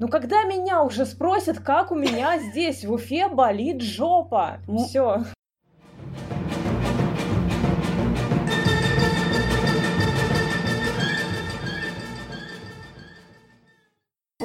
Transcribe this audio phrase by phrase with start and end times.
[0.00, 4.60] Ну когда меня уже спросят, как у меня здесь в Уфе болит жопа?
[4.86, 5.24] Все.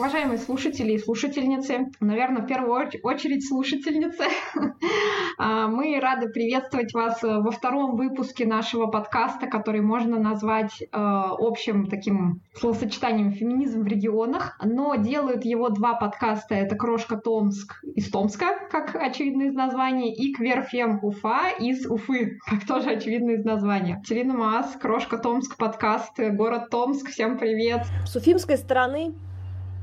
[0.06, 4.26] Уважаемые слушатели и слушательницы, наверное, в первую очередь слушательницы,
[5.40, 11.88] а, мы рады приветствовать вас во втором выпуске нашего подкаста, который можно назвать э, общим
[11.88, 18.68] таким словосочетанием «феминизм в регионах», но делают его два подкаста, это «Крошка Томск» из Томска,
[18.70, 24.04] как очевидно из названия, и «Кверфем Уфа» из Уфы, как тоже очевидно из названия.
[24.06, 27.82] Целина Маас, «Крошка Томск» подкаст, город Томск, всем привет!
[28.06, 29.16] С уфимской стороны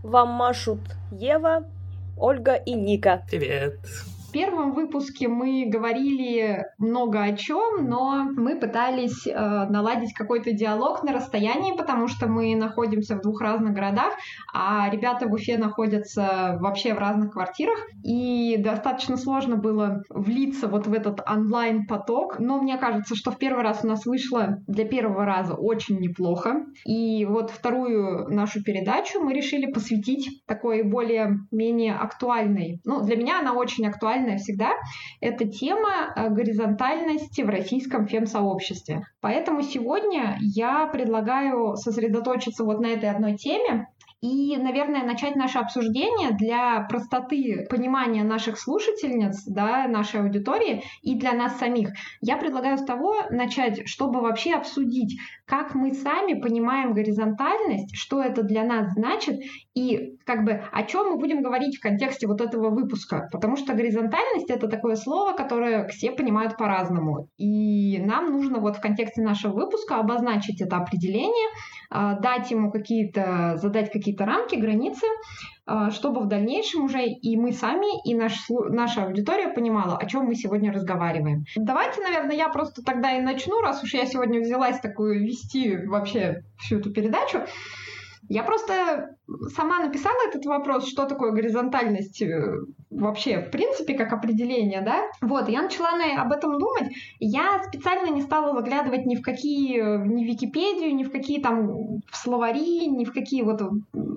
[0.03, 0.81] вам машут
[1.11, 1.65] Ева,
[2.17, 3.23] Ольга и Ника.
[3.29, 3.79] Привет!
[4.33, 11.13] Первом выпуске мы говорили много о чем, но мы пытались э, наладить какой-то диалог на
[11.13, 14.15] расстоянии, потому что мы находимся в двух разных городах,
[14.55, 20.87] а ребята в Уфе находятся вообще в разных квартирах, и достаточно сложно было влиться вот
[20.87, 25.27] в этот онлайн-поток, но мне кажется, что в первый раз у нас вышло для первого
[25.27, 33.03] раза очень неплохо, и вот вторую нашу передачу мы решили посвятить такой более-менее актуальной, ну,
[33.03, 34.73] для меня она очень актуальна, актуальная всегда,
[35.21, 39.03] это тема э, горизонтальности в российском фем-сообществе.
[39.21, 43.87] Поэтому сегодня я предлагаю сосредоточиться вот на этой одной теме,
[44.23, 51.33] и, наверное, начать наше обсуждение для простоты понимания наших слушательниц, да, нашей аудитории и для
[51.33, 51.91] нас самих.
[52.21, 58.45] Я предлагаю с того начать, чтобы вообще обсудить, как мы сами понимаем горизонтальность, что это
[58.45, 59.41] для нас значит
[59.75, 63.29] и как бы о чем мы будем говорить в контексте вот этого выпуска.
[63.33, 67.29] Потому что горизонтальность это такое слово, которое все понимают по-разному.
[67.39, 71.49] И нам нужно вот в контексте нашего выпуска обозначить это определение,
[71.91, 75.07] а, дать ему какие-то, задать какие-то рамки, границы,
[75.65, 80.27] а, чтобы в дальнейшем уже и мы сами, и наш, наша аудитория понимала, о чем
[80.27, 81.45] мы сегодня разговариваем.
[81.57, 86.43] Давайте, наверное, я просто тогда и начну, раз уж я сегодня взялась такую вести вообще
[86.59, 87.41] всю эту передачу.
[88.29, 89.17] Я просто
[89.55, 92.55] сама написала этот вопрос, что такое горизонтальность э,
[92.91, 95.03] вообще, в принципе, как определение, да?
[95.21, 96.93] Вот, я начала на, об этом думать.
[97.19, 102.01] Я специально не стала заглядывать ни в какие, ни в Википедию, ни в какие там
[102.11, 103.61] в словари, ни в какие вот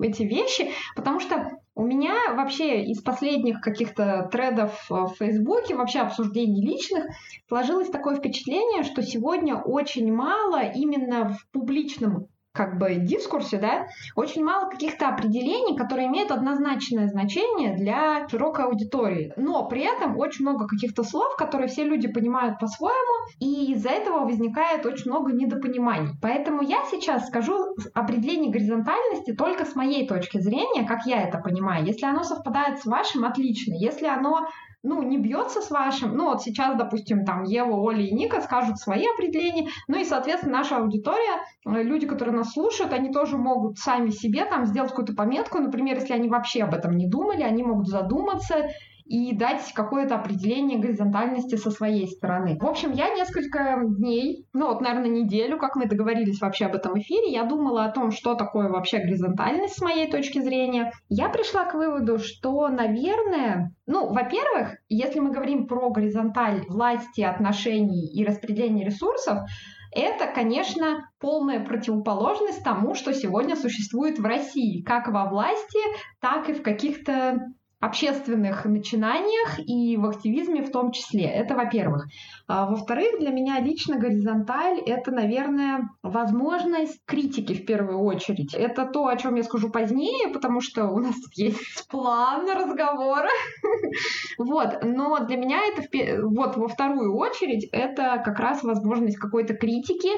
[0.02, 6.64] эти вещи, потому что у меня вообще из последних каких-то тредов в Фейсбуке, вообще обсуждений
[6.64, 7.04] личных,
[7.48, 14.44] сложилось такое впечатление, что сегодня очень мало именно в публичном как бы дискурсе, да, очень
[14.44, 19.32] мало каких-то определений, которые имеют однозначное значение для широкой аудитории.
[19.36, 24.24] Но при этом очень много каких-то слов, которые все люди понимают по-своему, и из-за этого
[24.24, 26.14] возникает очень много недопониманий.
[26.22, 31.84] Поэтому я сейчас скажу определение горизонтальности только с моей точки зрения, как я это понимаю.
[31.84, 33.74] Если оно совпадает с вашим, отлично.
[33.74, 34.46] Если оно
[34.86, 36.16] ну, не бьется с вашим.
[36.16, 40.58] Ну, вот сейчас, допустим, там Ева, Оля и Ника скажут свои определения, ну и, соответственно,
[40.58, 45.14] наша аудитория, э, люди, которые нас слушают, они тоже могут сами себе там сделать какую-то
[45.14, 48.68] пометку, например, если они вообще об этом не думали, они могут задуматься
[49.06, 52.58] и дать какое-то определение горизонтальности со своей стороны.
[52.60, 56.98] В общем, я несколько дней, ну вот, наверное, неделю, как мы договорились вообще об этом
[56.98, 60.92] эфире, я думала о том, что такое вообще горизонтальность с моей точки зрения.
[61.08, 68.12] Я пришла к выводу, что, наверное, ну, во-первых, если мы говорим про горизонталь власти, отношений
[68.12, 69.38] и распределения ресурсов,
[69.92, 75.78] это, конечно, полная противоположность тому, что сегодня существует в России, как во власти,
[76.20, 77.38] так и в каких-то
[77.80, 81.24] общественных начинаниях и в активизме в том числе.
[81.24, 82.06] Это во-первых.
[82.48, 88.54] А, во-вторых, для меня лично горизонталь— это, наверное, возможность критики в первую очередь.
[88.54, 93.28] Это то, о чем я скажу позднее, потому что у нас есть план разговора.
[94.38, 95.82] Вот, но для меня это
[96.26, 100.10] вот во вторую очередь это как раз возможность какой-то критики,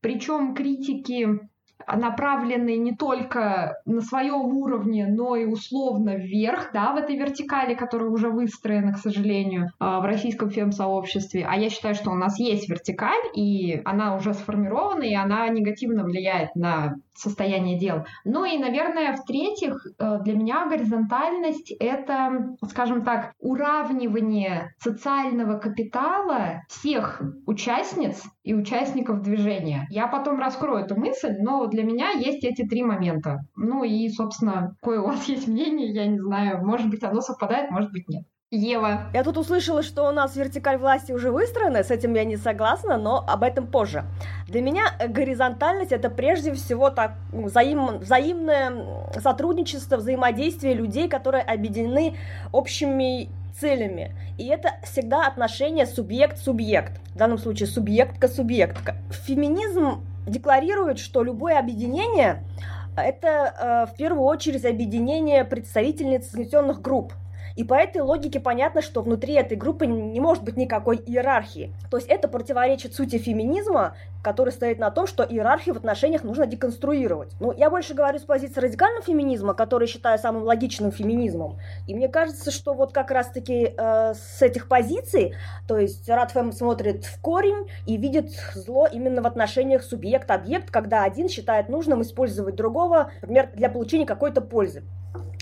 [0.00, 1.40] причем критики
[1.86, 8.08] направлены не только на своем уровне, но и условно вверх, да, в этой вертикали, которая
[8.08, 11.46] уже выстроена, к сожалению, а, в российском фем-сообществе.
[11.48, 16.04] А я считаю, что у нас есть вертикаль, и она уже сформирована, и она негативно
[16.04, 18.04] влияет на состояние дел.
[18.24, 27.22] Ну и, наверное, в-третьих, э, для меня горизонтальность— это, скажем так, уравнивание социального капитала всех
[27.46, 29.86] участниц и участников движения.
[29.88, 33.40] Я потом раскрою эту мысль, но для меня есть эти три момента.
[33.56, 36.64] Ну и, собственно, какое у вас есть мнение, я не знаю.
[36.64, 38.24] Может быть, оно совпадает, может быть, нет.
[38.50, 39.10] Ева.
[39.12, 42.96] Я тут услышала, что у нас вертикаль власти уже выстроена, с этим я не согласна,
[42.98, 44.04] но об этом позже.
[44.46, 52.16] Для меня горизонтальность это прежде всего так ну, взаим, взаимное сотрудничество, взаимодействие людей, которые объединены
[52.52, 53.28] общими
[53.58, 54.14] целями.
[54.38, 57.00] И это всегда отношение субъект-субъект.
[57.14, 58.96] В данном случае субъектка-субъектка.
[59.10, 62.42] Феминизм декларирует, что любое объединение
[62.96, 67.12] это э, в первую очередь объединение представительниц снесенных групп.
[67.56, 71.72] И по этой логике понятно, что внутри этой группы не может быть никакой иерархии.
[71.90, 76.46] То есть это противоречит сути феминизма, который стоит на том, что иерархию в отношениях нужно
[76.46, 77.32] деконструировать.
[77.38, 81.58] Ну, я больше говорю с позиции радикального феминизма, который считаю самым логичным феминизмом.
[81.86, 85.34] И мне кажется, что вот как раз-таки э, с этих позиций,
[85.68, 91.28] то есть Радфем смотрит в корень и видит зло именно в отношениях субъект-объект, когда один
[91.28, 94.82] считает нужным использовать другого, например, для получения какой-то пользы.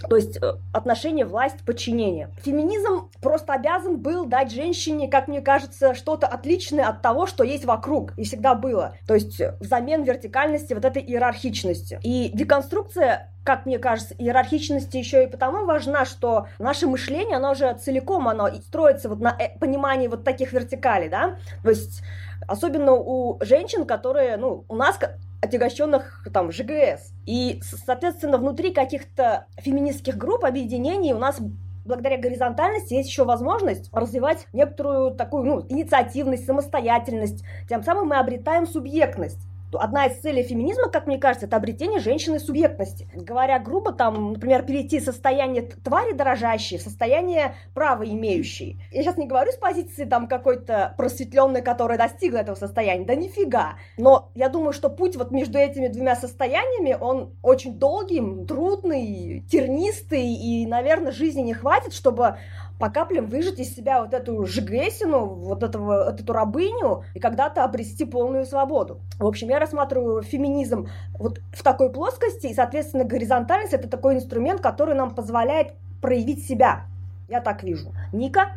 [0.08, 2.31] То есть э, отношение власть-подчинение.
[2.43, 7.64] Феминизм просто обязан был дать женщине, как мне кажется, что-то отличное от того, что есть
[7.64, 8.94] вокруг, и всегда было.
[9.06, 12.00] То есть э, взамен вертикальности вот этой иерархичности.
[12.02, 17.75] И деконструкция как мне кажется, иерархичности еще и потому важна, что наше мышление, оно уже
[17.75, 22.02] целиком, оно строится вот на э, понимании вот таких вертикалей, да, то есть
[22.46, 24.98] особенно у женщин, которые, ну, у нас
[25.43, 27.12] отягощенных там ЖГС.
[27.27, 31.41] И, соответственно, внутри каких-то феминистских групп, объединений у нас
[31.85, 37.44] благодаря горизонтальности есть еще возможность развивать некоторую такую ну, инициативность, самостоятельность.
[37.69, 39.47] Тем самым мы обретаем субъектность
[39.80, 43.08] одна из целей феминизма, как мне кажется, это обретение женщины субъектности.
[43.14, 48.78] Говоря грубо, там, например, перейти из состояния твари дорожащей в состояние права имеющей.
[48.90, 53.74] Я сейчас не говорю с позиции там какой-то просветленной, которая достигла этого состояния, да нифига.
[53.96, 60.26] Но я думаю, что путь вот между этими двумя состояниями, он очень долгий, трудный, тернистый,
[60.26, 62.36] и, наверное, жизни не хватит, чтобы
[62.82, 67.62] по каплям выжать из себя вот эту жигесину, вот, этого, вот эту рабыню, и когда-то
[67.62, 69.00] обрести полную свободу.
[69.20, 74.61] В общем, я рассматриваю феминизм вот в такой плоскости, и, соответственно, горизонтальность— это такой инструмент,
[74.61, 76.87] который нам позволяет проявить себя.
[77.29, 77.94] Я так вижу.
[78.12, 78.50] Ника?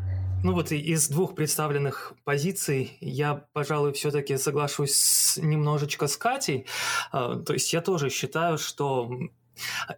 [0.44, 6.66] Ну вот из двух представленных позиций я, пожалуй, все-таки соглашусь немножечко с Катей.
[7.12, 9.07] А, то есть я тоже считаю, что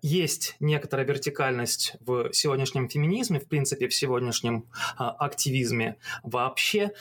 [0.02, 4.66] есть некоторая вертикальность в сегодняшнем феминизме, в принципе, в сегодняшнем
[4.98, 6.92] а, активизме вообще,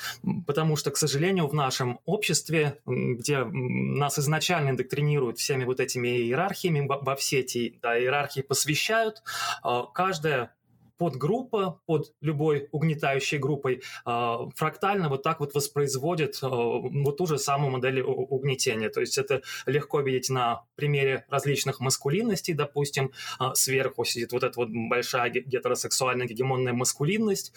[0.46, 6.86] потому что, к сожалению, в нашем обществе, где нас изначально индоктринируют всеми вот этими иерархиями,
[6.86, 9.22] во все эти да, иерархии посвящают,
[9.62, 10.55] а, каждая
[10.98, 17.38] подгруппа под любой угнетающей группой э, фрактально вот так вот воспроизводит э, вот ту же
[17.38, 18.88] самую модель угнетения.
[18.88, 24.58] То есть это легко видеть на примере различных маскулинностей, допустим, э, сверху сидит вот эта
[24.58, 27.52] вот большая гетеросексуальная гегемонная маскулинность,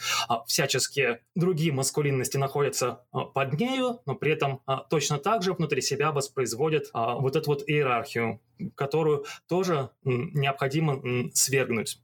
[0.46, 6.86] всяческие другие маскулинности находятся под нею, но при этом точно так же внутри себя воспроизводят
[6.86, 8.40] э, вот эту вот иерархию
[8.76, 11.02] которую тоже необходимо
[11.34, 12.00] свергнуть.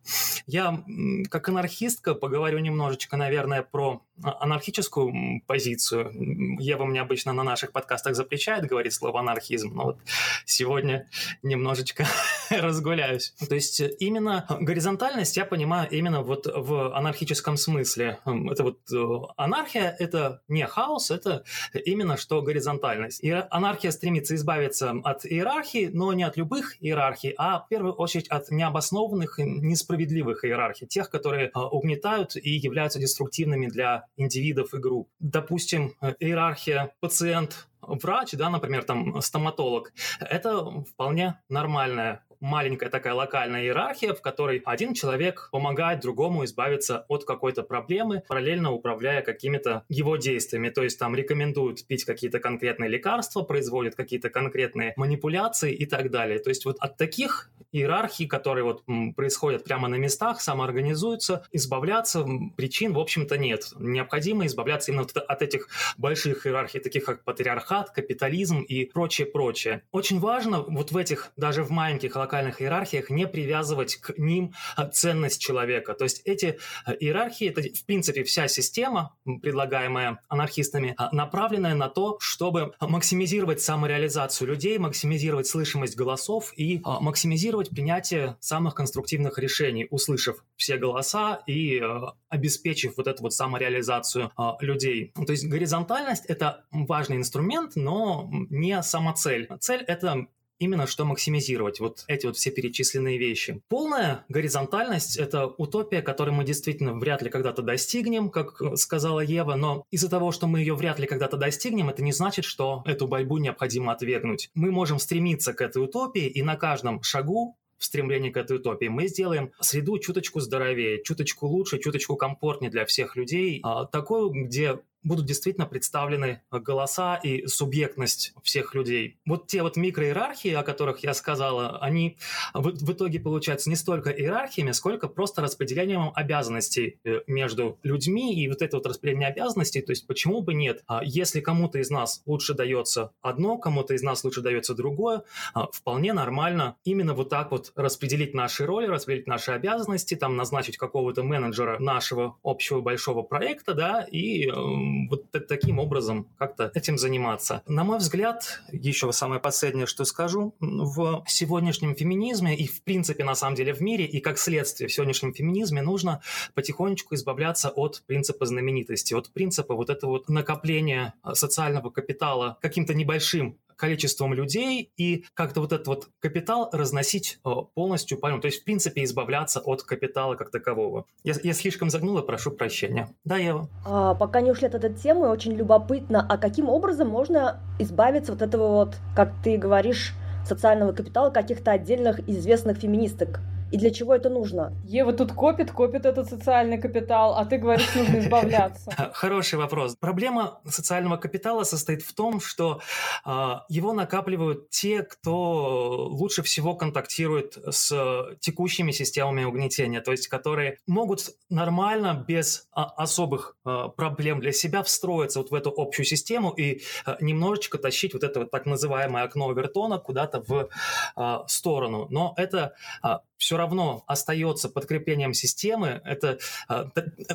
[0.47, 0.83] Я,
[1.29, 6.57] как анархистка, поговорю немножечко, наверное, про а, анархическую позицию.
[6.59, 9.99] Ева мне обычно на наших подкастах запрещает говорить слово анархизм, но вот
[10.45, 11.09] сегодня
[11.43, 12.05] немножечко
[12.49, 13.33] разгуляюсь.
[13.49, 18.19] То есть именно горизонтальность я понимаю именно вот в анархическом смысле.
[18.25, 21.43] Это вот э, анархия— это не хаос, это
[21.73, 23.21] именно что горизонтальность.
[23.21, 28.27] И анархия стремится избавиться от иерархии, но не от любых иерархий, а в первую очередь
[28.27, 35.09] от необоснованных, несправедливых иерархий, тех, которые э, угнетают и являются деструктивными для индивидов и групп.
[35.19, 43.63] Допустим, э, иерархия пациент врач, да, например, там стоматолог, это вполне нормальная маленькая такая локальная
[43.63, 50.17] иерархия, в которой один человек помогает другому избавиться от какой-то проблемы, параллельно управляя какими-то его
[50.17, 50.69] действиями.
[50.69, 56.39] То есть там рекомендуют пить какие-то конкретные лекарства, производят какие-то конкретные манипуляции и так далее.
[56.39, 58.83] То есть вот от таких иерархий, которые вот
[59.15, 62.25] происходят прямо на местах, самоорганизуются, избавляться
[62.55, 63.73] причин, в общем-то, нет.
[63.77, 69.81] Необходимо избавляться именно от этих больших иерархий, таких как патриархат, капитализм и прочее-прочее.
[69.91, 74.87] Очень важно вот в этих, даже в маленьких локальных иерархиях не привязывать к ним а,
[74.87, 75.93] ценность человека.
[75.93, 81.87] То есть эти а, иерархии, это в принципе вся система, предлагаемая анархистами, а, направленная на
[81.87, 90.43] то, чтобы максимизировать самореализацию людей, максимизировать слышимость голосов и максимизировать принятие самых конструктивных решений, услышав
[90.55, 91.81] все голоса и
[92.29, 95.13] обеспечив вот эту вот самореализацию людей.
[95.15, 99.47] То есть горизонтальность— это важный инструмент, но не сама цель.
[99.59, 100.27] Цель— это
[100.59, 103.61] именно что максимизировать вот эти вот все перечисленные вещи.
[103.69, 109.85] Полная горизонтальность– это утопия, которой мы действительно вряд ли когда-то достигнем, как сказала Ева, но
[109.91, 113.37] из-за того, что мы ее вряд ли когда-то достигнем, это не значит, что эту борьбу
[113.37, 114.49] необходимо отвергнуть.
[114.53, 118.87] Мы можем стремиться к этой утопии, и на каждом шагу в стремлении к этой утопии.
[118.87, 124.79] Мы сделаем среду чуточку здоровее, чуточку лучше, чуточку комфортнее для всех людей, а, такую, где
[125.05, 129.19] будут действительно представлены голоса и субъектность всех людей.
[129.25, 132.17] Вот те вот микроиерархии, о которых я сказала, они
[132.53, 138.49] в, в итоге получаются не столько иерархиями, сколько просто распределением обязанностей э, между людьми, и
[138.49, 142.21] вот это вот распределение обязанностей, то есть почему бы нет, а если кому-то из нас
[142.25, 147.51] лучше дается одно, кому-то из нас лучше дается другое, а, вполне нормально именно вот так
[147.51, 153.73] вот распределить наши роли, распределить наши обязанности, там назначить какого-то менеджера нашего общего большого проекта,
[153.73, 157.61] да, и эм, вот таким образом как-то этим заниматься.
[157.67, 163.35] На мой взгляд, еще самое последнее, что скажу, в сегодняшнем феминизме и в принципе на
[163.35, 166.21] самом деле в мире и как следствие в сегодняшнем феминизме нужно
[166.53, 173.57] потихонечку избавляться от принципа знаменитости, от принципа вот этого вот накопления социального капитала каким-то небольшим
[173.75, 178.63] количеством людей и как-то вот этот вот капитал разносить э, полностью по То есть, в
[178.63, 181.05] принципе, избавляться от капитала как такового.
[181.23, 183.09] Я, я слишком загнула, прошу прощения.
[183.23, 183.69] Да, Ева?
[183.85, 188.41] А, пока не ушли от этой темы, очень любопытно, а каким образом можно избавиться от
[188.41, 190.13] этого вот, как ты говоришь,
[190.47, 193.39] социального капитала каких-то отдельных известных феминисток?
[193.71, 194.73] И для чего это нужно?
[194.85, 198.91] Ева тут копит, копит этот социальный капитал, а ты говоришь, нужно избавляться.
[199.13, 199.95] Хороший вопрос.
[199.95, 202.81] Проблема социального капитала состоит в том, что
[203.25, 210.77] э, его накапливают те, кто лучше всего контактирует с текущими системами угнетения, то есть которые
[210.87, 216.51] могут нормально, без а, особых э, проблем для себя встроиться вот в эту общую систему
[216.51, 220.69] и э, немножечко тащить вот это вот так называемое окно Овертона куда-то в
[221.15, 222.07] э, сторону.
[222.09, 226.39] Но это э, все равно остается подкреплением системы, это
[226.69, 226.85] э,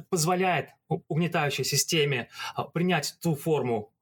[0.08, 0.70] позволяет
[1.08, 3.92] угнетающей системе а, принять ту форму,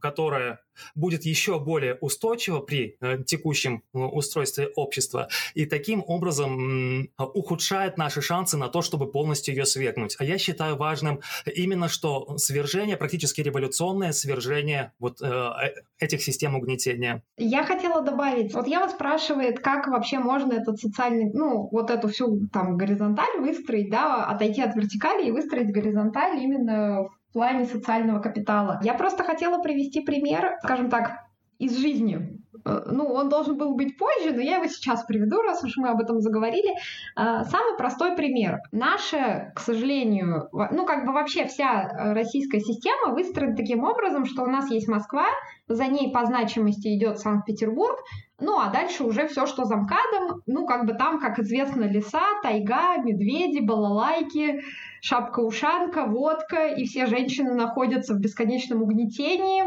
[0.00, 0.63] которая
[0.94, 8.22] будет еще более устойчива при э, текущем э, устройстве общества и таким образом ухудшает наши
[8.22, 10.16] шансы на то, чтобы полностью ее свергнуть.
[10.18, 15.50] А я считаю важным именно что свержение, практически революционное свержение вот э,
[15.98, 17.22] этих систем угнетения.
[17.36, 22.08] Я хотела добавить, вот я вас спрашивает, как вообще можно этот социальный, ну, вот эту
[22.08, 28.20] всю там горизонталь выстроить, да, отойти от вертикали и выстроить горизонталь именно в плане социального
[28.20, 28.80] капитала.
[28.82, 31.24] Я просто хотела привести пример, скажем так,
[31.58, 32.40] из жизни.
[32.64, 35.88] Э, ну, он должен был быть позже, но я его сейчас приведу, раз уж мы
[35.88, 36.72] об этом заговорили.
[37.16, 38.58] Э, самый простой пример.
[38.72, 44.46] Наша, к сожалению, ну, как бы вообще вся российская система выстроена таким образом, что у
[44.46, 45.26] нас есть Москва,
[45.68, 47.98] за ней по значимости идет Санкт-Петербург,
[48.40, 52.22] ну, а дальше уже все, что за МКАДом, ну, как бы там, как известно, леса,
[52.42, 54.62] тайга, медведи, балалайки,
[55.04, 59.64] шапка-ушанка, водка, и все женщины находятся в бесконечном угнетении.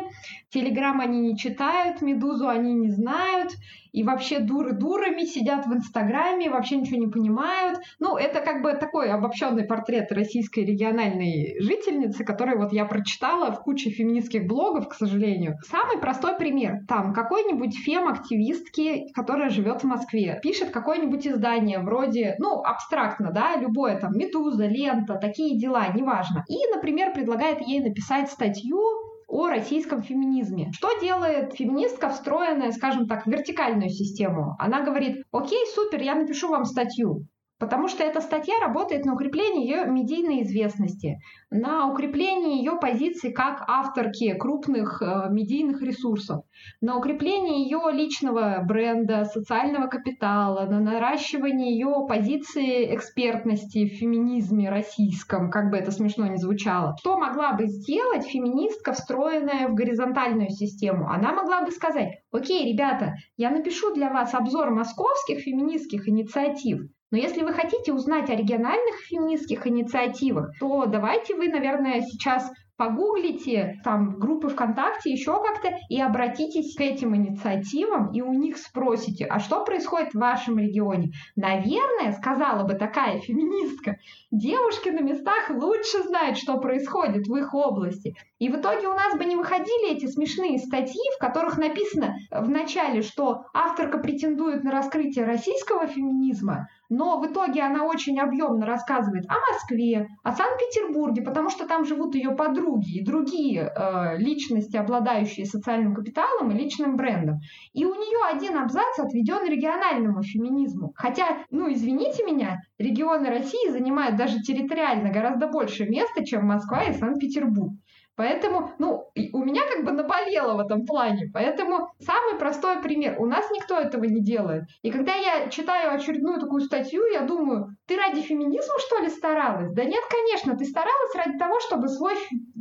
[0.50, 3.51] Телеграм они не читают, Медузу они не знают,
[3.98, 7.80] и вообще дуры дурами сидят в Инстаграме, вообще ничего не понимают.
[8.00, 13.63] Ну, это как бы такой обобщенный портрет российской региональной жительницы, который вот я прочитала в
[13.63, 15.56] куче феминистских блогов, к сожалению.
[15.68, 16.82] Самый простой пример.
[16.88, 24.00] Там какой-нибудь фем-активистки, которая живет в Москве, пишет какое-нибудь издание вроде, ну, абстрактно, да, любое
[24.00, 26.46] там, Медуза, Лента, такие дела, неважно.
[26.48, 30.72] И, например, предлагает ей написать статью о российском феминизме.
[30.74, 34.55] Что делает феминистка, встроенная, скажем так, в вертикальную систему?
[34.57, 37.25] Она говорит, окей, супер, я напишу вам статью.
[37.60, 43.64] Потому что эта статья работает на укрепление ее медийной известности, на укрепление ее позиции как
[43.68, 46.44] авторки крупных э, медийных ресурсов,
[46.82, 55.50] на укрепление ее личного бренда, социального капитала, на наращивание ее позиции экспертности в феминизме российском,
[55.50, 56.96] как бы это смешно ни звучало.
[57.00, 61.10] Что могла бы сделать феминистка, встроенная в горизонтальную систему?
[61.10, 67.18] Она могла бы сказать, окей, ребята, я напишу для вас обзор московских феминистских инициатив, но
[67.18, 74.20] если вы хотите узнать о региональных феминистских инициативах, то давайте вы, наверное, сейчас погуглите там
[74.20, 79.66] группы ВКонтакте, еще как-то, и обратитесь к этим инициативам, и у них спросите, а что
[79.66, 81.12] происходит в вашем регионе?
[81.36, 83.98] Наверное, сказала бы такая феминистка,
[84.32, 88.16] девушки на местах лучше знают, что происходит в их области.
[88.38, 92.48] И в итоге у нас бы не выходили эти смешные статьи, в которых написано в
[92.48, 99.25] начале, что авторка претендует на раскрытие российского феминизма, но в итоге она очень объемно рассказывает
[99.29, 105.46] о Москве, о Санкт-Петербурге, потому что там живут ее подруги, и другие э, личности, обладающие
[105.46, 107.39] социальным капиталом и личным брендом.
[107.74, 110.94] И у нее один абзац отведен региональному феминизму.
[110.96, 116.94] Хотя, ну, извините меня, регионы России занимают даже территориально гораздо больше места, чем Москва и
[116.94, 117.74] Санкт-Петербург.
[118.17, 121.29] Поэтому, ну, у меня как бы наболело в этом плане.
[121.31, 123.15] Поэтому самый простой пример.
[123.19, 124.63] У нас никто этого не делает.
[124.81, 129.71] И когда я читаю очередную такую статью, я думаю, ты ради феминизма, что ли, старалась?
[129.71, 132.15] Да нет, конечно, ты старалась ради того, чтобы свой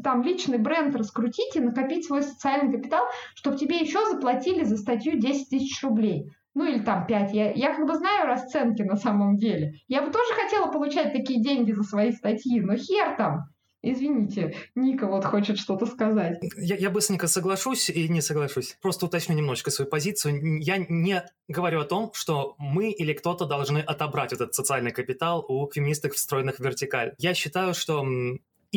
[0.05, 5.19] там личный бренд раскрутить и накопить свой социальный капитал, чтобы тебе еще заплатили за статью
[5.19, 7.35] 10 тысяч рублей ну или там 5.
[7.35, 9.75] Я, я как бы знаю расценки на самом деле.
[9.89, 13.45] Я бы тоже хотела получать такие деньги за свои статьи, но хер там.
[13.83, 16.41] Извините, Ника вот хочет что-то сказать.
[16.57, 18.77] Я, я быстренько соглашусь и не соглашусь.
[18.83, 20.61] Просто уточню немножко свою позицию.
[20.61, 25.71] Я не говорю о том, что мы или кто-то должны отобрать этот социальный капитал у
[25.71, 27.15] феминисток, встроенных в вертикаль.
[27.19, 28.05] Я считаю, что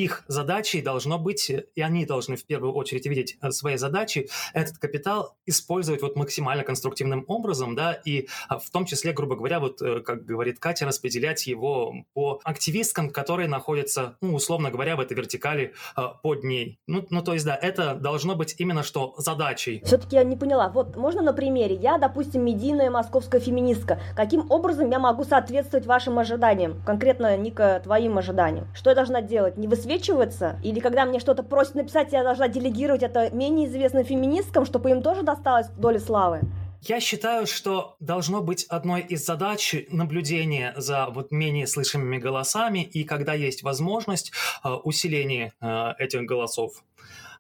[0.04, 4.78] их задачей должно быть, и они должны в первую очередь видеть э, свои задачи, этот
[4.78, 9.82] капитал использовать вот максимально конструктивным образом, да, и а, в том числе, грубо говоря, вот,
[9.82, 15.18] э, как говорит Катя, распределять его по активисткам, которые находятся, ну, условно говоря, в этой
[15.18, 16.80] вертикали э, под ней.
[16.88, 19.82] Ну, ну, то есть, да, это должно быть именно что задачей.
[19.86, 20.70] Все-таки я не поняла.
[20.70, 21.76] Вот, можно на примере?
[21.76, 24.00] Я, допустим, медийная московская феминистка.
[24.16, 26.82] Каким образом я могу соответствовать вашим ожиданиям?
[26.86, 28.68] Конкретно, Ника, твоим ожиданиям.
[28.74, 29.58] Что я должна делать?
[29.58, 34.06] Не высвечивать высвечиваться, или когда мне что-то просят написать, я должна делегировать это менее известным
[34.06, 36.42] феминисткам, чтобы им тоже досталось доля славы.
[36.82, 43.04] Я считаю, что должно быть одной из задач наблюдение за вот менее слышимыми голосами, и
[43.04, 44.32] когда есть возможность,
[44.64, 46.72] э, усиление э, этих голосов.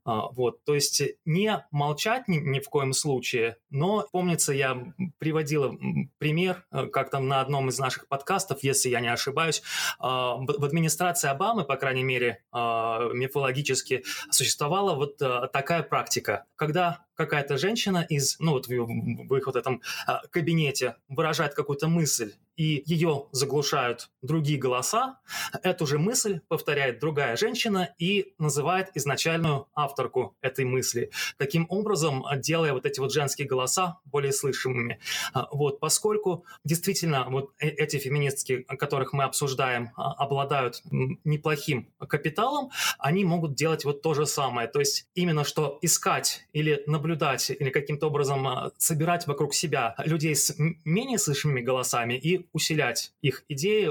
[0.09, 5.77] А, вот, то есть не молчать ни, ни в коем случае, но, помнится, я приводила
[6.17, 9.61] пример э, как-то на одном из наших подкастов, если я не ошибаюсь,
[9.99, 17.05] а, в администрации Обамы, по крайней мере, а, мифологически существовала вот э, такая практика, когда
[17.13, 19.83] какая-то женщина из, ну вот в, в их вот этом
[20.31, 25.17] кабинете выражает какую-то мысль, и ее заглушают другие голоса,
[25.63, 31.09] эту же мысль повторяет другая женщина и называет изначальную авторку этой мысли.
[31.37, 34.99] Таким образом, делая вот эти вот женские голоса более слышимыми.
[35.33, 40.81] А, вот, поскольку действительно вот э, эти феминистки, которых мы обсуждаем, а, обладают
[41.23, 44.67] неплохим капиталом, они могут делать вот то же самое.
[44.67, 50.35] То есть именно что искать или наблюдать, или каким-то образом а, собирать вокруг себя людей
[50.35, 53.89] с менее слышимыми голосами и усилять их идеи,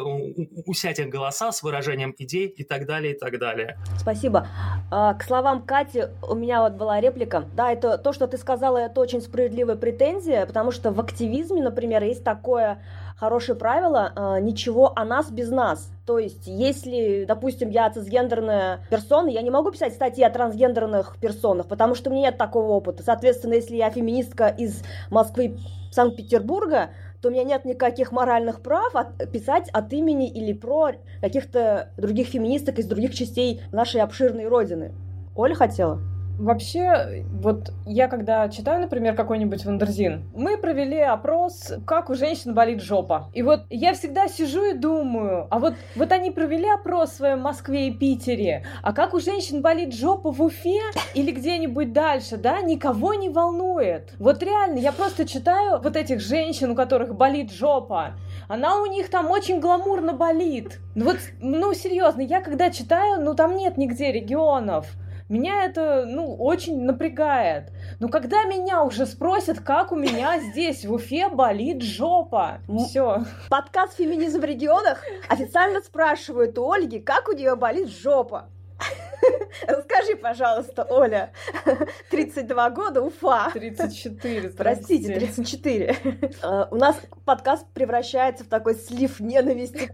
[0.66, 3.78] усять их голоса с выражением идей и так далее, и так далее.
[3.98, 4.46] Спасибо.
[4.90, 7.44] А, к словам Кати, у меня вот была реплика.
[7.54, 12.02] Да, это то, что ты сказала, это очень справедливая претензия, потому что в активизме, например,
[12.02, 12.82] есть такое
[13.16, 15.90] хорошее правило а, «ничего о нас без нас».
[16.06, 21.68] То есть, если, допустим, я цисгендерная персона, я не могу писать статьи о трансгендерных персонах,
[21.68, 23.02] потому что у меня нет такого опыта.
[23.02, 25.58] Соответственно, если я феминистка из Москвы,
[25.92, 28.92] Санкт-Петербурга, то у меня нет никаких моральных прав
[29.32, 34.92] писать от имени или про каких-то других феминисток из других частей нашей обширной родины.
[35.34, 36.00] Оля хотела?
[36.38, 42.80] Вообще, вот я когда читаю, например, какой-нибудь Wonderzine, мы провели опрос, как у женщин болит
[42.80, 43.28] жопа.
[43.34, 47.40] И вот я всегда сижу и думаю, а вот, вот они провели опрос в своем
[47.40, 50.80] Москве и Питере, а как у женщин болит жопа в Уфе
[51.14, 54.14] или где-нибудь дальше, да, никого не волнует.
[54.20, 58.14] Вот реально, я просто читаю вот этих женщин, у которых болит жопа,
[58.46, 60.78] она у них там очень гламурно болит.
[60.94, 64.86] Ну вот, ну серьезно, я когда читаю, ну там нет нигде регионов.
[65.28, 67.70] Меня это, ну, очень напрягает.
[68.00, 73.24] Но когда меня уже спросят, как у меня здесь в Уфе болит жопа, все.
[73.50, 78.48] Подкаст «Феминизм в регионах» официально спрашивают у Ольги, как у нее болит жопа.
[79.66, 81.32] Расскажи, пожалуйста, Оля.
[82.10, 83.50] 32 года, Уфа.
[83.52, 84.50] 34.
[84.50, 85.96] Простите, 34.
[86.42, 89.90] А, у нас подкаст превращается в такой слив ненависти.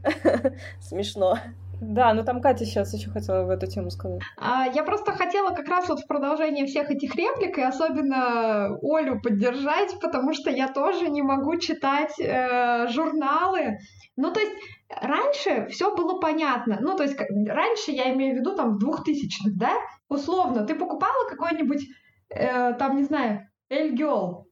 [0.81, 1.39] Смешно.
[1.81, 4.21] Да, но там Катя сейчас еще хотела в эту тему сказать.
[4.37, 9.21] А, я просто хотела как раз вот в продолжение всех этих реплик и особенно Олю
[9.21, 13.79] поддержать, потому что я тоже не могу читать э, журналы.
[14.17, 14.53] Ну, то есть
[14.89, 16.79] раньше все было понятно.
[16.81, 19.75] Ну, то есть раньше, я имею в виду там в двухтысячных, да,
[20.09, 21.83] условно, ты покупала какой-нибудь,
[22.31, 24.47] э, там, не знаю, Эльгел,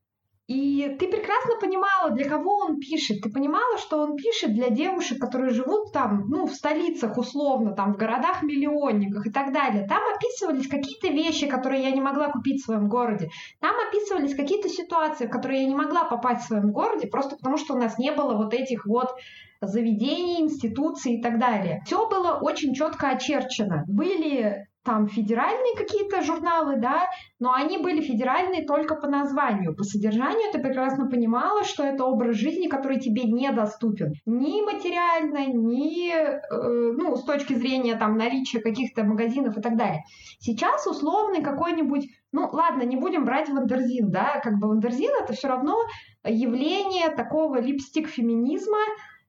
[0.48, 3.22] и ты прекрасно понимала, для кого он пишет.
[3.22, 7.94] Ты понимала, что он пишет для девушек, которые живут там, ну, в столицах условно, там,
[7.94, 9.86] в городах-миллионниках и так далее.
[9.86, 13.30] Там описывались какие-то вещи, которые я не могла купить в своем городе.
[13.60, 17.56] Там описывались какие-то ситуации, в которые я не могла попасть в своем городе, просто потому
[17.56, 19.14] что у нас не было вот этих вот
[19.60, 21.82] заведений, институций и так далее.
[21.86, 23.84] Все было очень четко очерчено.
[23.86, 27.06] Были там федеральные какие-то журналы, да,
[27.38, 29.74] но они были федеральные только по названию.
[29.76, 34.14] По содержанию ты прекрасно понимала, что это образ жизни, который тебе недоступен.
[34.26, 40.02] Ни материально, ни, э, ну, с точки зрения там наличия каких-то магазинов и так далее.
[40.40, 45.48] Сейчас условный какой-нибудь, ну, ладно, не будем брать Wonderzine, да, как бы Wonderzine это все
[45.48, 45.76] равно
[46.24, 48.78] явление такого липстик-феминизма,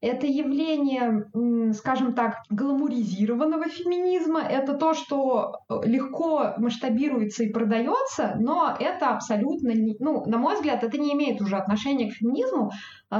[0.04, 1.30] это явление,
[1.74, 4.42] скажем так, гламуризированного феминизма.
[4.42, 10.56] Это то, что э, легко масштабируется и продается, но это абсолютно, не, ну, на мой
[10.56, 12.72] взгляд, это не имеет уже отношения к феминизму,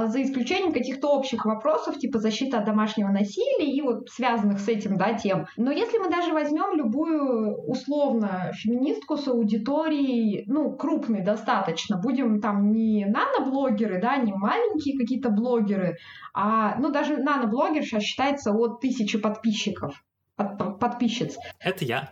[0.06, 4.96] за исключением каких-то общих вопросов, типа защита от домашнего насилия и вот связанных с этим,
[4.96, 5.46] да, тем.
[5.56, 12.72] Но если мы даже возьмем любую условно феминистку с аудиторией, ну, крупной достаточно, будем там
[12.72, 15.96] не наноблогеры, да, не маленькие какие-то блогеры,
[16.32, 20.02] а, ну, даже наноблогерша считается от тысячи подписчиков,
[20.36, 21.36] под, подписчиц.
[21.60, 22.10] Это я.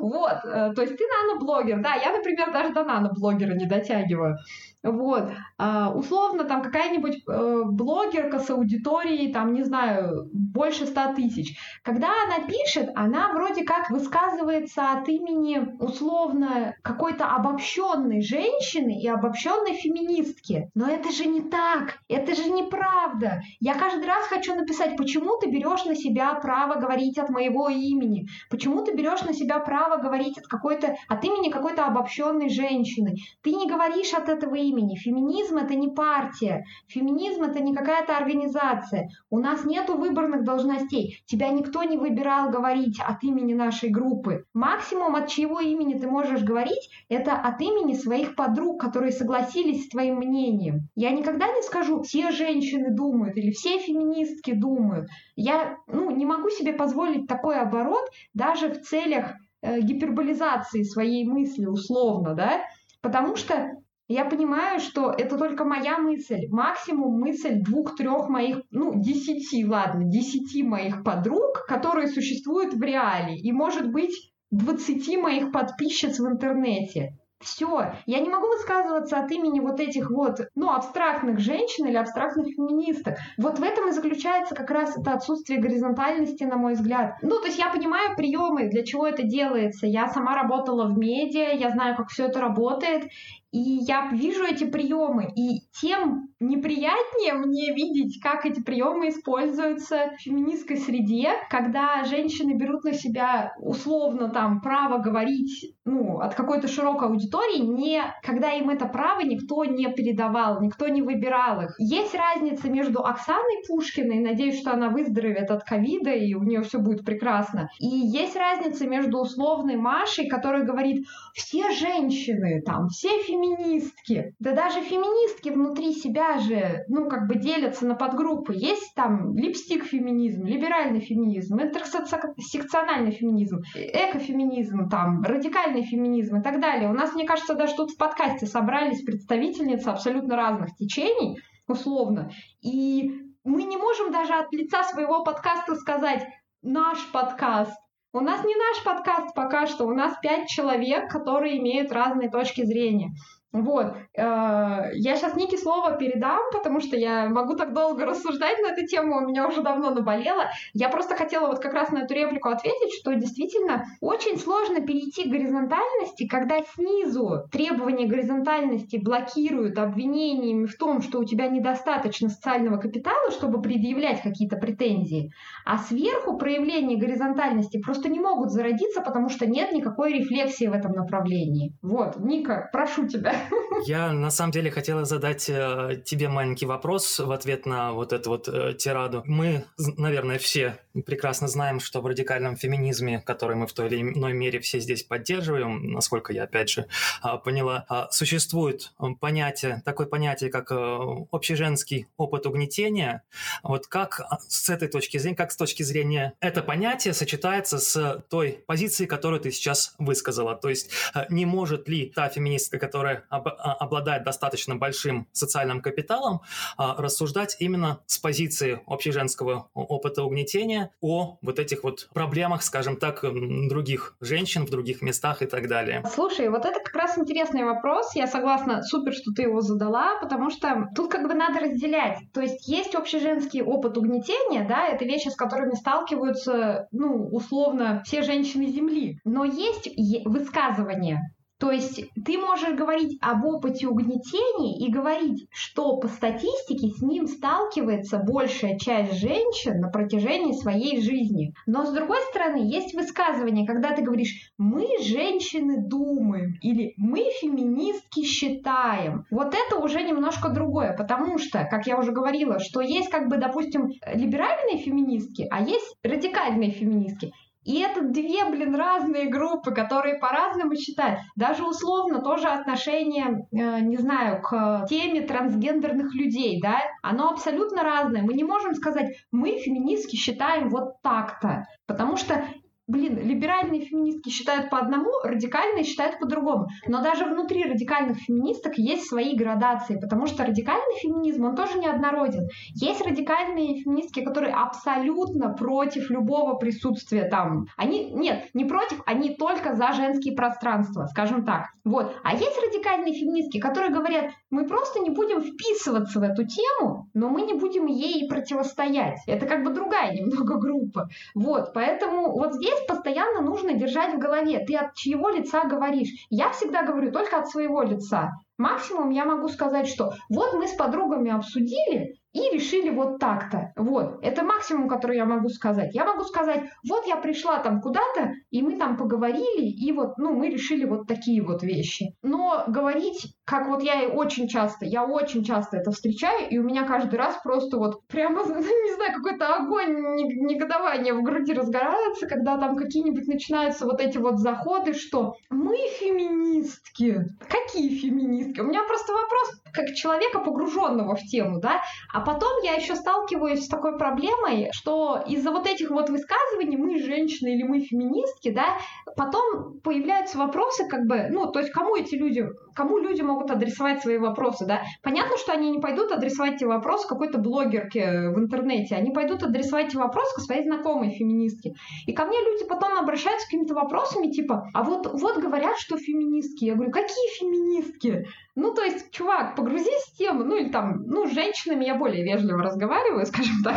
[0.01, 4.39] Вот, э, то есть ты наноблогер, да, я, например, даже до наноблогера не дотягиваю.
[4.83, 5.31] Вот.
[5.59, 11.59] А, условно, там какая-нибудь э, блогерка с аудиторией, там, не знаю, больше ста тысяч.
[11.83, 19.75] Когда она пишет, она вроде как высказывается от имени, условно, какой-то обобщенной женщины и обобщенной
[19.75, 20.71] феминистки.
[20.75, 23.43] Но это же не так, это же неправда.
[23.61, 28.29] Я каждый раз хочу написать, почему ты берешь на себя право говорить от моего имени?
[28.49, 33.17] Почему ты берешь на себя право говорить от какой-то, от имени какой-то обобщенной женщины?
[33.43, 34.97] Ты не говоришь от этого имени имени.
[34.97, 39.09] Феминизм это не партия, феминизм это не какая-то организация.
[39.31, 41.23] У нас нету выборных должностей.
[41.27, 44.45] Тебя никто не выбирал говорить от имени нашей группы.
[44.55, 49.89] Максимум, от чьего имени ты можешь говорить, это от имени своих подруг, которые согласились с
[49.89, 50.89] твоим мнением.
[50.95, 55.09] Я никогда не скажу, все женщины думают или все феминистки думают.
[55.37, 61.67] Я ну, не могу себе позволить такой оборот даже в целях э, гиперболизации своей мысли
[61.67, 62.63] условно, да,
[63.03, 63.73] потому что
[64.13, 66.49] я понимаю, что это только моя мысль.
[66.51, 73.37] Максимум мысль двух-трех моих, ну, десяти, ладно, десяти моих подруг, которые существуют в реале.
[73.37, 77.17] И, может быть, двадцати моих подписчиц в интернете.
[77.41, 82.49] Все, я не могу высказываться от имени вот этих вот, ну, абстрактных женщин или абстрактных
[82.49, 83.17] феминисток.
[83.39, 87.15] Вот в этом и заключается как раз это отсутствие горизонтальности, на мой взгляд.
[87.23, 89.87] Ну, то есть я понимаю приемы, для чего это делается.
[89.87, 93.05] Я сама работала в медиа, я знаю, как все это работает,
[93.53, 100.23] и я вижу эти приемы, и тем неприятнее мне видеть, как эти приемы используются в
[100.23, 107.09] феминистской среде, когда женщины берут на себя условно там право говорить ну, от какой-то широкой
[107.09, 111.75] аудитории, не, когда им это право никто не передавал, никто не выбирал их.
[111.79, 116.79] Есть разница между Оксаной Пушкиной, надеюсь, что она выздоровеет от ковида, и у нее все
[116.79, 123.40] будет прекрасно, и есть разница между условной Машей, которая говорит, все женщины, там, все феминисты,
[123.41, 124.35] феминистки.
[124.39, 128.55] Да даже феминистки внутри себя же, ну, как бы делятся на подгруппы.
[128.55, 136.91] Есть там липстик-феминизм, либеральный феминизм, интерсекциональный феминизм, экофеминизм, там, радикальный феминизм и так далее.
[136.91, 142.31] У нас, мне кажется, даже тут в подкасте собрались представительницы абсолютно разных течений, условно.
[142.63, 143.11] И
[143.45, 146.27] мы не можем даже от лица своего подкаста сказать
[146.63, 147.73] наш подкаст,
[148.13, 152.65] у нас не наш подкаст пока что, у нас пять человек, которые имеют разные точки
[152.65, 153.13] зрения.
[153.53, 153.97] Вот.
[154.15, 158.87] Э, я сейчас Нике слово передам, потому что я могу так долго рассуждать на эту
[158.87, 160.51] тему, у меня уже давно наболело.
[160.73, 165.25] Я просто хотела вот как раз на эту реплику ответить, что действительно очень сложно перейти
[165.25, 172.77] к горизонтальности, когда снизу требования горизонтальности блокируют обвинениями в том, что у тебя недостаточно социального
[172.77, 175.33] капитала, чтобы предъявлять какие-то претензии,
[175.65, 180.93] а сверху проявления горизонтальности просто не могут зародиться, потому что нет никакой рефлексии в этом
[180.93, 181.73] направлении.
[181.83, 183.40] Вот, Ника, прошу тебя.
[183.87, 188.31] Я на самом деле хотела задать э, тебе маленький вопрос в ответ на вот эту
[188.31, 189.23] вот э, тираду.
[189.27, 194.33] Мы, наверное, все прекрасно знаем, что в радикальном феминизме, который мы в той или иной
[194.33, 196.87] мере все здесь поддерживаем, насколько я опять же
[197.25, 200.99] э, поняла, э, существует понятие, такое понятие, как э,
[201.33, 203.23] общеженский опыт угнетения.
[203.63, 208.23] Вот как э, с этой точки зрения, как с точки зрения это понятие сочетается с
[208.29, 210.55] той позицией, которую ты сейчас высказала?
[210.55, 215.81] То есть э, не может ли та феминистка, которая об, а, обладает достаточно большим социальным
[215.81, 216.43] капиталом,
[216.77, 223.23] а, рассуждать именно с позиции общеженского опыта угнетения о вот этих вот проблемах, скажем так,
[223.23, 226.05] других женщин в других местах и так далее.
[226.13, 228.15] Слушай, вот это как раз интересный вопрос.
[228.15, 232.19] Я согласна, супер, что ты его задала, потому что тут как бы надо разделять.
[232.33, 238.23] То есть есть общеженский опыт угнетения, да, это вещи, с которыми сталкиваются, ну, условно, все
[238.23, 239.19] женщины Земли.
[239.25, 239.89] Но есть
[240.25, 247.03] высказывания, то есть ты можешь говорить об опыте угнетений и говорить, что по статистике с
[247.03, 251.53] ним сталкивается большая часть женщин на протяжении своей жизни.
[251.67, 258.25] Но с другой стороны, есть высказывание, когда ты говоришь «мы, женщины, думаем» или «мы, феминистки,
[258.25, 259.27] считаем».
[259.31, 263.37] Вот это уже немножко другое, потому что, как я уже говорила, что есть как бы,
[263.37, 267.33] допустим, либеральные феминистки, а есть радикальные феминистки.
[267.65, 271.21] И это две, блин, разные группы, которые по-разному считают.
[271.37, 278.23] Даже условно тоже отношение, э, не знаю, к теме трансгендерных людей, да, оно абсолютно разное.
[278.23, 282.45] Мы не можем сказать, мы феминистки считаем вот так-то, потому что
[282.91, 286.69] блин, либеральные феминистки считают по одному, радикальные считают по-другому.
[286.87, 292.49] Но даже внутри радикальных феминисток есть свои градации, потому что радикальный феминизм, он тоже неоднороден.
[292.75, 297.67] Есть радикальные феминистки, которые абсолютно против любого присутствия там.
[297.77, 301.69] Они, нет, не против, они только за женские пространства, скажем так.
[301.85, 302.13] Вот.
[302.25, 307.29] А есть радикальные феминистки, которые говорят, мы просто не будем вписываться в эту тему, но
[307.29, 309.21] мы не будем ей противостоять.
[309.27, 311.09] Это как бы другая немного группа.
[311.35, 311.73] Вот.
[311.73, 316.09] Поэтому вот здесь здесь постоянно нужно держать в голове, ты от чьего лица говоришь.
[316.29, 318.33] Я всегда говорю только от своего лица.
[318.59, 323.73] Максимум я могу сказать, что вот мы с подругами обсудили, и решили вот так-то.
[323.77, 325.95] Вот, это максимум, который я могу сказать.
[325.95, 330.35] Я могу сказать, вот я пришла там куда-то, и мы там поговорили, и вот, ну,
[330.35, 332.15] мы решили вот такие вот вещи.
[332.23, 336.63] Но говорить, как вот я и очень часто, я очень часто это встречаю, и у
[336.63, 342.57] меня каждый раз просто вот прямо, не знаю, какой-то огонь негодования в груди разгорается, когда
[342.59, 347.27] там какие-нибудь начинаются вот эти вот заходы, что мы феминистки.
[347.49, 348.61] Какие феминистки?
[348.61, 352.97] У меня просто вопрос как человека, погруженного в тему, да, а а потом я еще
[352.97, 358.51] сталкиваюсь с такой проблемой, что из-за вот этих вот высказываний мы женщины или мы феминистки,
[358.51, 358.77] да,
[359.17, 364.03] потом появляются вопросы, как бы, ну, то есть кому эти люди, кому люди могут адресовать
[364.03, 364.83] свои вопросы, да?
[365.03, 369.89] Понятно, что они не пойдут адресовать эти вопросы какой-то блогерке в интернете, они пойдут адресовать
[369.89, 371.73] эти вопросы своей знакомой феминистке.
[372.07, 375.97] И ко мне люди потом обращаются с какими-то вопросами, типа, а вот, вот говорят, что
[375.97, 376.67] феминистки.
[376.67, 378.27] Я говорю, какие феминистки?
[378.57, 382.25] Ну, то есть, чувак, погрузись в тему, ну, или там, ну, с женщинами я более
[382.25, 383.77] вежливо разговариваю, скажем так.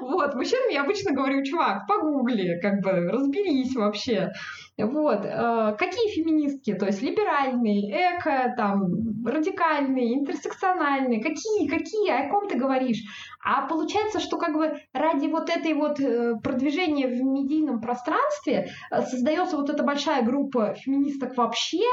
[0.00, 4.32] Вот, мужчинам я обычно говорю, чувак, погугли, как бы, разберись вообще.
[4.78, 12.48] Вот, э, какие феминистки, то есть либеральные, эко, там, радикальные, интерсекциональные, какие, какие, о ком
[12.48, 13.02] ты говоришь?
[13.44, 19.02] А получается, что как бы ради вот этой вот э, продвижения в медийном пространстве э,
[19.02, 21.84] создается вот эта большая группа феминисток вообще,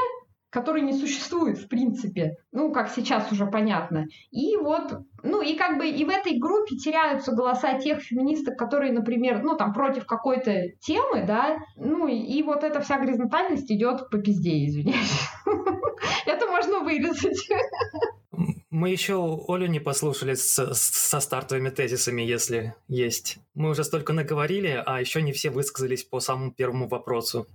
[0.50, 4.06] который не существует в принципе, ну, как сейчас уже понятно.
[4.30, 8.92] И вот, ну, и как бы и в этой группе теряются голоса тех феминисток, которые,
[8.92, 14.18] например, ну, там, против какой-то темы, да, ну, и вот эта вся горизонтальность идет по
[14.18, 15.28] пизде, извиняюсь.
[16.26, 17.48] Это можно вырезать.
[18.70, 19.14] Мы еще
[19.48, 23.38] Олю не послушали с, со стартовыми тезисами, если есть.
[23.54, 27.46] Мы уже столько наговорили, а еще не все высказались по самому первому вопросу.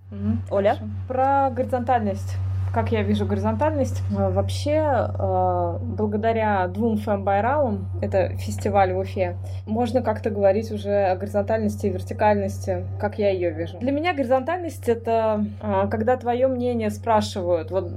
[0.52, 0.78] Оля?
[1.08, 2.36] Про горизонтальность
[2.74, 10.02] как я вижу горизонтальность, э, вообще э, благодаря двум фем-байрамам, это фестиваль в Уфе, можно
[10.02, 13.78] как-то говорить уже о горизонтальности и вертикальности, как я ее вижу.
[13.78, 17.70] Для меня горизонтальность— это э, когда твое мнение спрашивают.
[17.70, 17.92] Вот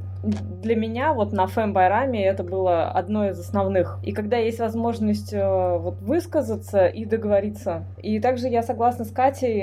[0.62, 3.98] для меня вот на фем-байраме это было одно из основных.
[4.02, 7.84] И когда есть возможность вот высказаться и договориться.
[8.02, 9.62] И также я согласна с Катей,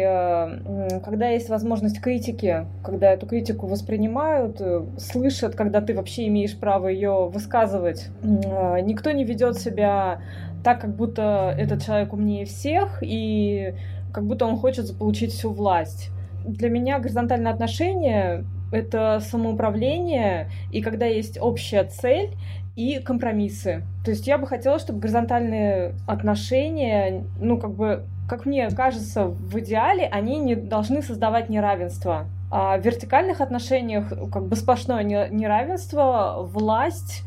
[1.01, 4.61] когда есть возможность критики, когда эту критику воспринимают,
[4.97, 8.07] слышат, когда ты вообще имеешь право ее высказывать.
[8.21, 10.21] Никто не ведет себя
[10.63, 13.75] так, как будто этот человек умнее всех, и
[14.13, 16.09] как будто он хочет заполучить всю власть.
[16.45, 22.31] Для меня горизонтальные отношения— это самоуправление, и когда есть общая цель,
[22.75, 23.83] и компромиссы.
[24.03, 29.59] То есть я бы хотела, чтобы горизонтальные отношения, ну, как бы, как мне кажется, в
[29.59, 37.23] идеале они не должны создавать неравенство А в вертикальных отношениях как бы сплошное неравенство, власть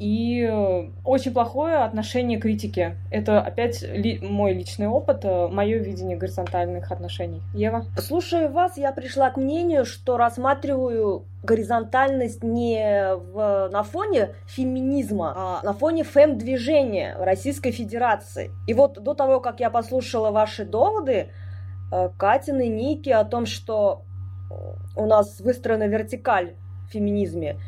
[0.00, 2.96] и очень плохое отношение к критике.
[3.10, 7.42] Это опять ли, мой личный опыт, э, мое видение горизонтальных отношений.
[7.52, 7.84] Ева?
[7.98, 15.60] Слушая вас, я пришла к мнению, что рассматриваю горизонтальность не в, на фоне феминизма, а
[15.62, 18.52] на фоне фем-движения Российской Федерации.
[18.66, 21.28] И вот до того, как я послушала ваши доводы,
[21.92, 24.00] э, Катины, Ники о том, что
[24.96, 26.54] у нас выстроена вертикаль
[26.88, 27.60] в феминизме,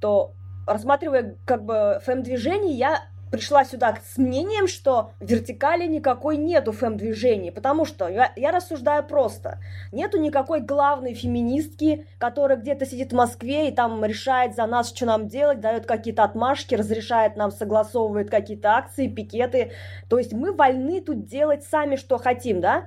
[0.00, 0.32] то
[0.72, 7.84] рассматривая как бы фэм-движение, я пришла сюда с мнением, что вертикали никакой нету фэм-движения, потому
[7.84, 9.58] что я, я рассуждаю просто.
[9.92, 15.06] Нету никакой главной феминистки, которая где-то сидит в Москве и там решает за нас, что
[15.06, 19.72] нам делать, дает какие-то отмашки, разрешает нам, согласовывает какие-то акции, пикеты.
[20.08, 22.86] То есть мы вольны тут делать сами, что хотим, да?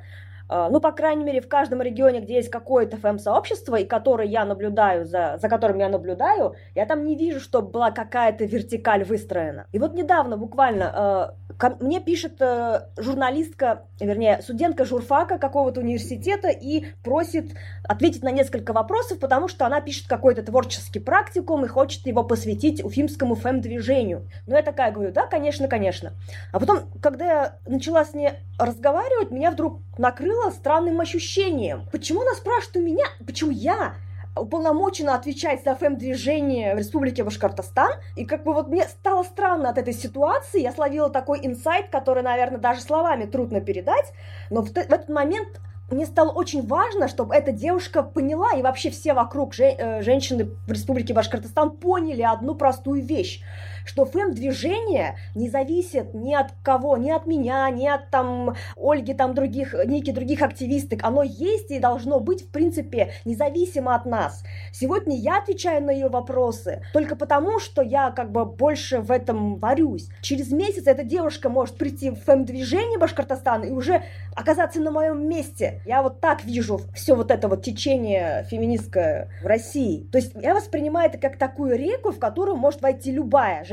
[0.50, 4.46] А, ну, по крайней мере, в каждом регионе, где есть какое-то ФМ-сообщество, и которое я
[4.46, 9.68] наблюдаю, за, за которым я наблюдаю, я там не вижу, чтобы была какая-то вертикаль выстроена.
[9.72, 16.50] И вот недавно буквально э, ко, мне пишет э, журналистка, вернее, студентка журфака какого-то университета
[16.50, 17.52] и просит
[17.88, 22.84] ответить на несколько вопросов, потому что она пишет какой-то творческий практикум и хочет его посвятить
[22.84, 24.28] уфимскому фэм-движению.
[24.46, 26.14] Ну, я такая говорю, да, конечно, конечно.
[26.52, 31.88] А потом, когда я начала с ней разговаривать, меня вдруг накрыло странным ощущением.
[31.92, 33.96] Почему она спрашивает у меня, почему я
[34.36, 37.94] уполномочена отвечать за ФМ-движение в Республике Башкортостан.
[38.16, 40.62] И как бы вот мне стало странно от этой ситуации.
[40.62, 44.12] Я словила такой инсайт, который, наверное, даже словами трудно передать.
[44.50, 48.90] Но в, в этот момент мне стало очень важно, чтобы эта девушка поняла, и вообще
[48.90, 53.42] все вокруг же, э, женщины в Республике Башкортостан поняли одну простую вещь
[53.86, 59.34] что фэм-движение не зависит ни от кого, ни от меня, ни от там Ольги, там
[59.34, 61.00] других, Ники, других активисток.
[61.04, 64.44] Оно есть и должно быть, в принципе, независимо от нас.
[64.72, 69.58] Сегодня я отвечаю на ее вопросы только потому, что я как бы больше в этом
[69.58, 70.10] варюсь.
[70.22, 74.04] Через месяц эта девушка может прийти в фэм-движение Башкортостана и уже
[74.36, 75.82] оказаться на моем месте.
[75.86, 80.08] Я вот так вижу все вот это вот течение феминистское в России.
[80.12, 83.73] То есть я воспринимаю это как такую реку, в которую может войти любая женщина,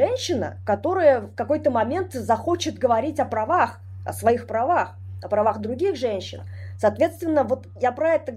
[0.64, 6.42] которая в какой-то момент захочет говорить о правах, о своих правах, о правах других женщин.
[6.78, 8.32] Соответственно, вот я про это,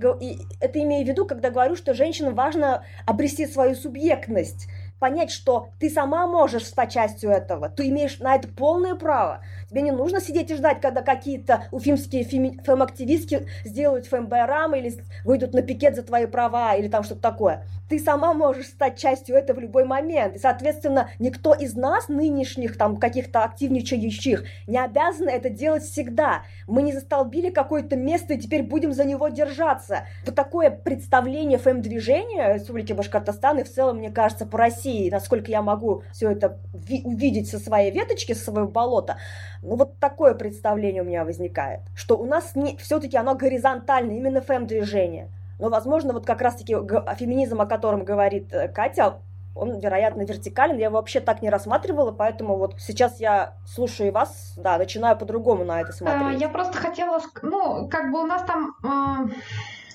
[0.59, 4.67] это имею в виду, когда говорю, что женщинам важно обрести свою субъектность,
[5.03, 9.41] понять, что ты сама можешь стать частью этого, ты имеешь на это полное право.
[9.69, 14.93] Тебе не нужно сидеть и ждать, когда какие-то уфимские фем-активистки сделают фембайрам или
[15.25, 19.35] выйдут на пикет за твои права или там что-то такое ты сама можешь стать частью
[19.35, 20.35] этого в любой момент.
[20.35, 26.41] И, соответственно, никто из нас, нынешних там каких-то активничающих, не обязан это делать всегда.
[26.67, 30.07] Мы не застолбили какое-то место и теперь будем за него держаться.
[30.25, 35.61] Вот такое представление ФМ-движения Республики Башкортостан и в целом, мне кажется, по России, насколько я
[35.61, 39.17] могу все это увидеть со своей веточки, со своего болота,
[39.61, 44.41] ну вот такое представление у меня возникает, что у нас не, все-таки оно горизонтальное, именно
[44.41, 45.29] ФМ-движение.
[45.59, 49.19] Но, возможно, вот как раз-таки феминизм, о котором говорит э, Катя,
[49.55, 50.77] он, вероятно, вертикален.
[50.77, 55.63] Я его вообще так не рассматривала, поэтому вот сейчас я слушаю вас, да, начинаю по-другому
[55.63, 56.41] на это а, смотреть.
[56.41, 59.33] Я просто хотела, ну, как бы у нас там э,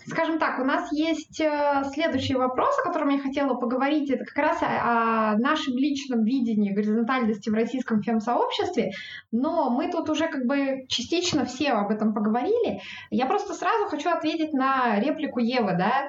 [0.09, 4.11] Скажем так, у нас есть э, следующий вопрос, о котором я хотела поговорить.
[4.11, 8.93] Это как раз о, нашем личном видении горизонтальности в российском фем-сообществе,
[9.33, 12.81] но мы тут уже как бы частично все об этом поговорили.
[13.11, 16.09] Я просто сразу хочу ответить на реплику Евы, да,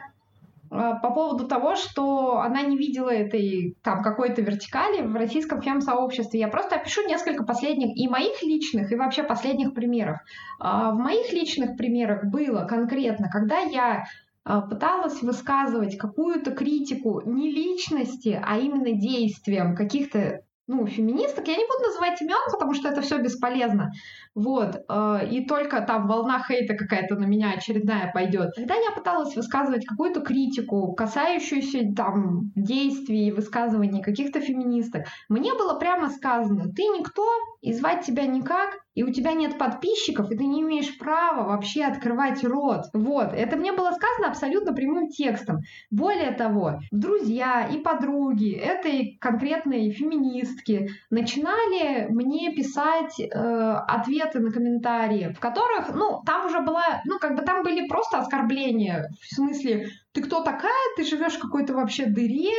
[0.69, 6.39] по поводу того, что она не видела этой там какой-то вертикали в российском фем-сообществе.
[6.39, 10.17] Я просто опишу несколько последних и моих личных, и вообще последних примеров.
[10.59, 14.05] А, в моих личных примерах было конкретно, когда я
[14.43, 21.47] а, пыталась высказывать какую-то критику не личности, а именно действиям каких-то ну, феминисток.
[21.47, 23.91] Я не буду называть имен, потому что это все бесполезно.
[24.35, 24.83] Вот.
[24.89, 28.51] Э, и только там волна хейта какая-то на меня очередная пойдет.
[28.55, 36.09] Когда я пыталась высказывать какую-то критику, касающуюся там действий, высказываний каких-то феминисток, мне было прямо
[36.09, 37.27] сказано, ты никто,
[37.61, 41.83] и звать тебя никак, и у тебя нет подписчиков, и ты не имеешь права вообще
[41.83, 42.85] открывать рот.
[42.93, 45.59] Вот, это мне было сказано абсолютно прямым текстом.
[45.89, 55.33] Более того, друзья и подруги этой конкретной феминистки начинали мне писать э, ответы на комментарии,
[55.35, 59.87] в которых, ну, там уже была, ну, как бы там были просто оскорбления, в смысле,
[60.11, 62.53] ты кто такая, ты живешь в какой-то вообще дыре,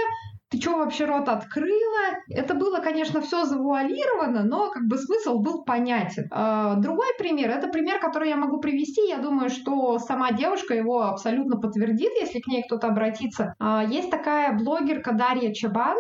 [0.51, 2.19] ты что вообще рот открыла?
[2.29, 6.25] Это было, конечно, все завуалировано, но как бы смысл был понятен.
[6.33, 9.09] А, другой пример, это пример, который я могу привести.
[9.09, 13.55] Я думаю, что сама девушка его абсолютно подтвердит, если к ней кто-то обратится.
[13.61, 15.97] А, есть такая блогерка Дарья Чабан,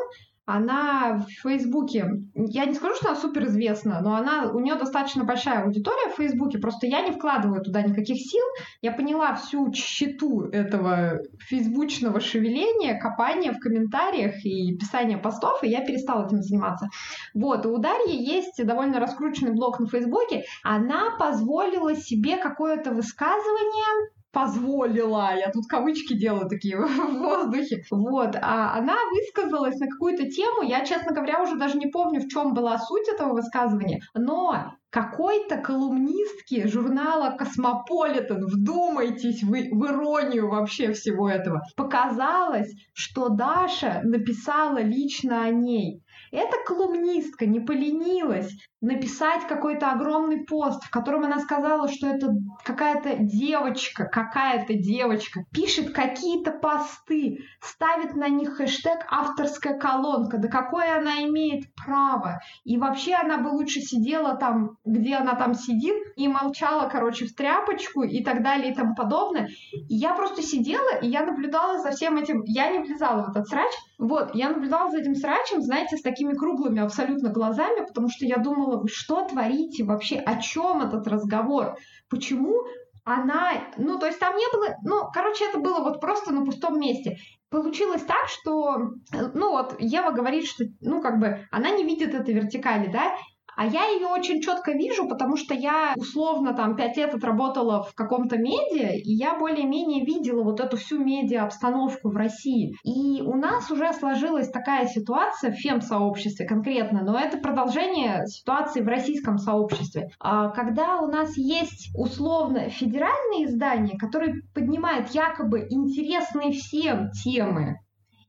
[0.50, 5.24] она в Фейсбуке, я не скажу, что она супер известна, но она, у нее достаточно
[5.24, 8.42] большая аудитория в Фейсбуке, просто я не вкладываю туда никаких сил.
[8.82, 15.84] Я поняла всю тщету этого фейсбучного шевеления, копания в комментариях и писания постов, и я
[15.84, 16.88] перестала этим заниматься.
[17.34, 20.44] Вот, у Дарьи есть довольно раскрученный блог на Фейсбуке.
[20.62, 28.76] Она позволила себе какое-то высказывание, позволила, я тут кавычки делаю такие в воздухе, вот, а
[28.76, 32.78] она высказалась на какую-то тему, я, честно говоря, уже даже не помню, в чем была
[32.78, 41.62] суть этого высказывания, но какой-то колумнистке журнала «Космополитен», вдумайтесь вы в иронию вообще всего этого,
[41.76, 46.02] показалось, что Даша написала лично о ней.
[46.32, 53.16] Эта колумнистка не поленилась написать какой-то огромный пост, в котором она сказала, что это какая-то
[53.18, 60.38] девочка, какая-то девочка, пишет какие-то посты, ставит на них хэштег авторская колонка.
[60.38, 62.40] Да какое она имеет право?
[62.64, 67.34] И вообще она бы лучше сидела там, где она там сидит, и молчала, короче, в
[67.34, 69.48] тряпочку и так далее и тому подобное.
[69.72, 72.42] И я просто сидела, и я наблюдала за всем этим.
[72.44, 73.72] Я не влезала в этот срач.
[73.98, 78.38] Вот, я наблюдала за этим срачем, знаете, с такими круглыми абсолютно глазами, потому что я
[78.38, 81.76] думала, вы что творите вообще, о чем этот разговор?
[82.08, 82.64] Почему
[83.04, 86.78] она, ну, то есть там не было, ну, короче, это было вот просто на пустом
[86.78, 87.18] месте.
[87.50, 88.92] Получилось так, что,
[89.34, 93.12] ну, вот Ева говорит, что, ну, как бы, она не видит этой вертикали, да,
[93.60, 97.94] а я ее очень четко вижу, потому что я условно там пять лет отработала в
[97.94, 102.74] каком-то медиа, и я более-менее видела вот эту всю медиа-обстановку в России.
[102.84, 108.88] И у нас уже сложилась такая ситуация в фем-сообществе конкретно, но это продолжение ситуации в
[108.88, 110.08] российском сообществе.
[110.18, 117.76] А когда у нас есть условно федеральные издания, которые поднимают якобы интересные всем темы,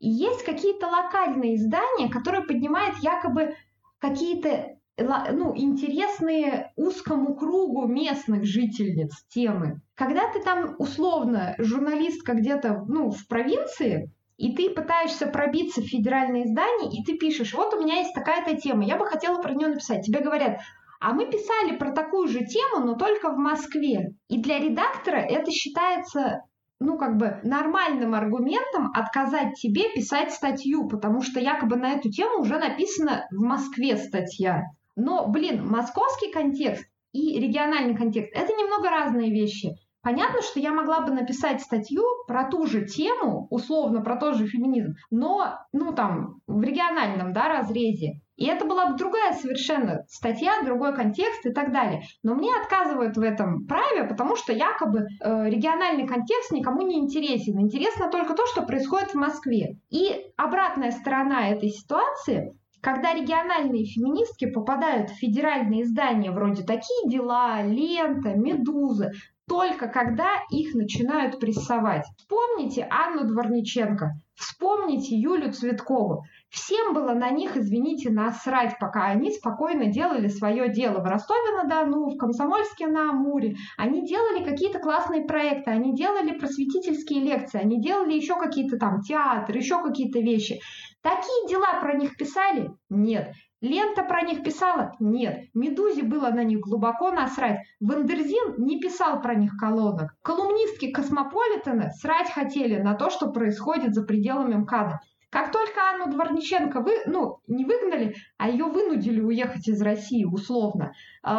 [0.02, 3.56] и есть какие-то локальные издания, которые поднимают якобы
[3.98, 9.82] какие-то ну, интересные узкому кругу местных жительниц темы.
[9.96, 16.46] Когда ты там условно журналистка где-то ну, в провинции, и ты пытаешься пробиться в федеральное
[16.46, 19.70] издание, и ты пишешь, вот у меня есть такая-то тема, я бы хотела про нее
[19.70, 20.06] написать.
[20.06, 20.60] Тебе говорят,
[21.00, 24.16] а мы писали про такую же тему, но только в Москве.
[24.30, 26.42] И для редактора это считается
[26.80, 32.42] ну, как бы нормальным аргументом отказать тебе писать статью, потому что якобы на эту тему
[32.42, 34.64] уже написана в Москве статья.
[34.96, 39.76] Но, блин, московский контекст и региональный контекст– это немного разные вещи.
[40.04, 44.48] Понятно, что я могла бы написать статью про ту же тему, условно про тот же
[44.48, 48.22] феминизм, но, ну, там, в региональном, да, разрезе.
[48.36, 52.02] И это была бы другая совершенно статья, другой контекст и так далее.
[52.24, 57.60] Но мне отказывают в этом праве, потому что якобы э, региональный контекст никому не интересен.
[57.60, 59.78] Интересно только то, что происходит в Москве.
[59.92, 67.62] И обратная сторона этой ситуации когда региональные феминистки попадают в федеральные издания вроде «Такие дела»,
[67.64, 69.12] «Лента», «Медуза»,
[69.48, 72.06] только когда их начинают прессовать.
[72.18, 76.24] Вспомните Анну Дворниченко, вспомните Юлю Цветкову.
[76.50, 82.18] Всем было на них, извините, насрать, пока они спокойно делали свое дело в Ростове-на-Дону, в
[82.18, 83.56] Комсомольске-на-Амуре.
[83.78, 89.58] Они делали какие-то классные проекты, они делали просветительские лекции, они делали еще какие-то там театры,
[89.58, 90.62] еще какие-то вещи.
[91.02, 92.72] Такие дела про них писали?
[92.90, 93.34] Нет.
[93.60, 94.94] Лента про них писала?
[95.00, 95.46] Нет.
[95.56, 97.62] Медузе было на них глубоко насрать.
[97.80, 100.16] Wonderzine не писал про них колонок.
[100.22, 105.00] Колумнистки Космополитена срать хотели на то, что происходит за пределами МКАДа.
[105.32, 110.92] Как только Анну Дворниченко вы, ну, не выгнали, а ее вынудили уехать из России условно,
[111.24, 111.30] э,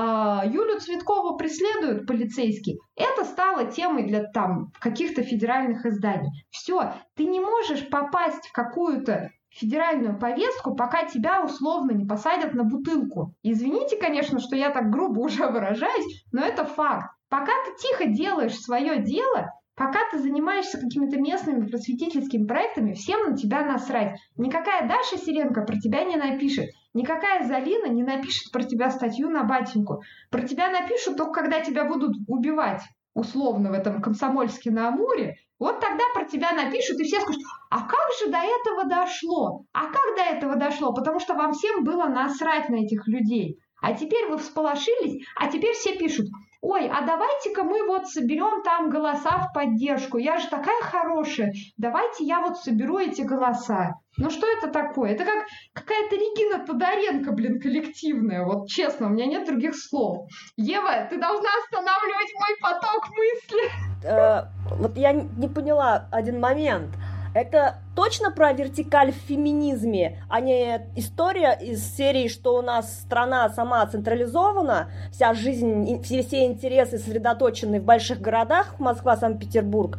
[0.46, 6.30] Юлю Цветкову преследуют полицейские, это стало темой для там каких-то федеральных изданий.
[6.48, 12.64] Все, ты не можешь попасть в какую-то федеральную повестку, пока тебя условно не посадят на
[12.64, 13.34] бутылку.
[13.42, 17.14] Извините, конечно, что я так грубо уже выражаюсь, но это факт.
[17.28, 23.36] Пока ты тихо делаешь свое дело, пока ты занимаешься какими-то местными просветительскими проектами, всем на
[23.36, 24.18] тебя насрать.
[24.36, 26.66] Никакая Даша Сиренко про тебя не напишет.
[26.92, 30.02] Никакая Залина не напишет про тебя статью на батеньку.
[30.30, 32.82] Про тебя напишут только когда тебя будут убивать
[33.14, 37.40] условно в этом Комсомольске на Амуре, вот тогда про тебя напишут, и все скажут,
[37.70, 39.64] а как же до этого дошло?
[39.72, 40.92] А как до этого дошло?
[40.92, 43.60] Потому что вам всем было насрать на этих людей.
[43.80, 46.26] А теперь вы всполошились, а теперь все пишут,
[46.62, 52.24] ой, а давайте-ка мы вот соберем там голоса в поддержку, я же такая хорошая, давайте
[52.24, 53.94] я вот соберу эти голоса.
[54.18, 55.12] Ну что это такое?
[55.12, 58.44] Это как какая-то Регина Тодоренко, блин, коллективная.
[58.44, 60.28] Вот честно, у меня нет других слов.
[60.56, 64.04] Ева, ты должна останавливать мой поток мысли.
[64.04, 64.44] Э,
[64.76, 66.90] вот я не поняла один момент.
[67.34, 73.48] Это точно про вертикаль в феминизме, а не история из серии, что у нас страна
[73.48, 79.98] сама централизована, вся жизнь, все, все интересы сосредоточены в больших городах, Москва, Санкт-Петербург.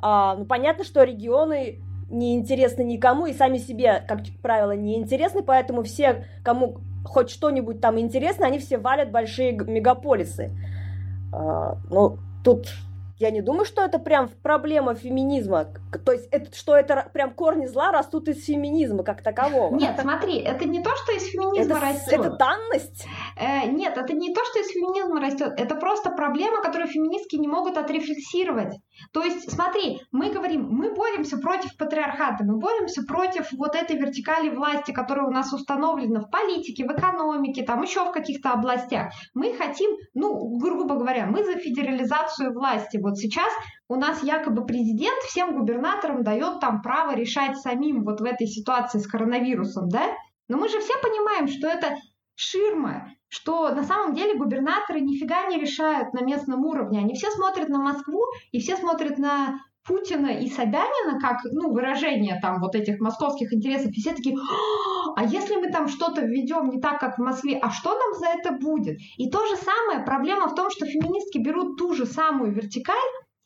[0.00, 1.80] А, ну, понятно, что регионы
[2.10, 7.80] не интересны никому и сами себе, как правило, не интересны, поэтому все, кому хоть что-нибудь
[7.80, 10.50] там интересно, они все валят большие мегаполисы.
[11.32, 12.68] А, ну, тут
[13.18, 15.66] я не думаю, что это прям проблема феминизма.
[16.04, 19.74] То есть, это, что это прям корни зла растут из феминизма как такового.
[19.76, 22.12] Нет, смотри, это не то, что из феминизма это, растет.
[22.12, 23.06] Это данность?
[23.36, 25.52] Э, нет, это не то, что из феминизма растет.
[25.56, 28.74] Это просто проблема, которую феминистки не могут отрефлексировать.
[29.12, 34.50] То есть, смотри, мы говорим, мы боремся против патриархата, мы боремся против вот этой вертикали
[34.50, 39.12] власти, которая у нас установлена в политике, в экономике, там еще в каких-то областях.
[39.34, 43.52] Мы хотим, ну, грубо говоря, мы за федерализацию власти вот сейчас
[43.88, 48.98] у нас якобы президент всем губернаторам дает там право решать самим вот в этой ситуации
[48.98, 50.16] с коронавирусом, да?
[50.48, 51.96] Но мы же все понимаем, что это
[52.34, 56.98] ширма, что на самом деле губернаторы нифига не решают на местном уровне.
[56.98, 62.38] Они все смотрят на Москву и все смотрят на Путина и Собянина как ну, выражение
[62.40, 64.36] там вот этих московских интересов, и все такие,
[65.16, 68.26] а если мы там что-то введем не так, как в Москве, а что нам за
[68.28, 68.98] это будет?
[69.18, 72.96] И то же самое, проблема в том, что феминистки берут ту же самую вертикаль,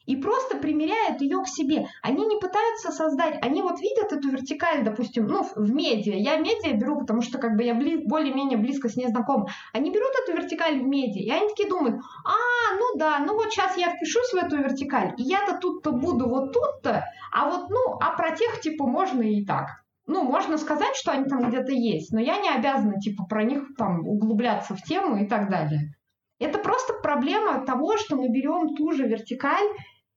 [0.08, 1.86] и просто примеряют ее к себе.
[2.02, 6.14] Они не пытаются создать, они вот видят эту вертикаль, допустим, ну, в медиа.
[6.14, 9.48] Я медиа беру, потому что как бы я бли, более-менее близко с ней знакома.
[9.74, 13.52] Они берут эту вертикаль в медиа, и они такие думают, а, ну да, ну вот
[13.52, 17.98] сейчас я впишусь в эту вертикаль, и я-то тут-то буду вот тут-то, а вот, ну,
[18.00, 22.14] а про тех, типа, можно и так ну, можно сказать, что они там где-то есть,
[22.14, 25.92] но я не обязана, типа, про них там углубляться в тему и так далее.
[26.38, 29.68] Это просто проблема того, что мы берем ту же вертикаль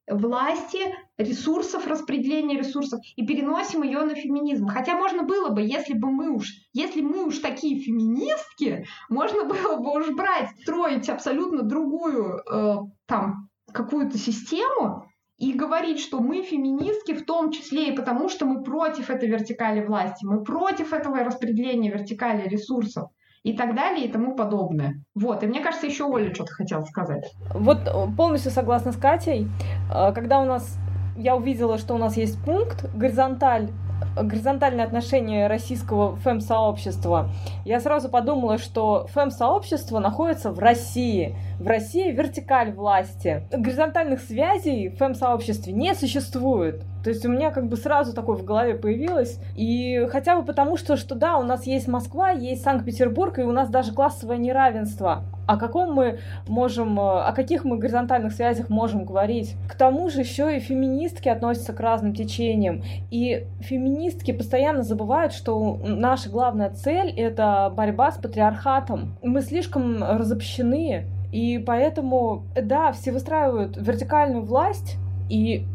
[0.08, 0.78] власти,
[1.16, 4.66] ресурсов, распределения ресурсов и переносим ее на феминизм.
[4.66, 9.76] Хотя можно было бы, если бы мы уж, если мы уж такие феминистки, можно было
[9.76, 12.76] бы уж брать, строить абсолютно другую э,
[13.06, 15.06] там какую-то систему
[15.38, 19.84] и говорить, что мы феминистки в том числе и потому, что мы против этой вертикали
[19.84, 23.10] власти, мы против этого распределения вертикали ресурсов
[23.42, 25.02] и так далее и тому подобное.
[25.14, 27.32] Вот, и мне кажется, еще Оля что-то хотела сказать.
[27.52, 29.48] Вот э, полностью согласна с Катей.
[29.92, 30.78] Э, когда у нас
[31.16, 33.68] я увидела, что у нас есть пункт горизонталь
[34.16, 37.30] горизонтальное отношение российского фэм-сообщества,
[37.64, 41.36] я сразу подумала, что фэм-сообщество находится в России.
[41.58, 43.44] В России вертикаль власти.
[43.52, 46.82] Горизонтальных связей в фэм-сообществе не существует.
[47.02, 49.38] То есть у меня как бы сразу такое в голове появилось.
[49.56, 53.52] И хотя бы потому, что, что да, у нас есть Москва, есть Санкт-Петербург, и у
[53.52, 55.24] нас даже классовое неравенство.
[55.46, 59.56] О каком мы можем, э, о каких мы горизонтальных связях можем говорить?
[59.68, 62.82] К тому же еще и феминистки относятся к разным течениям.
[63.10, 69.16] И феминистки постоянно забывают, что наша главная цель— это борьба с патриархатом.
[69.22, 74.96] Мы слишком разобщены, и поэтому, да, все выстраивают вертикальную власть,
[75.28, 75.66] и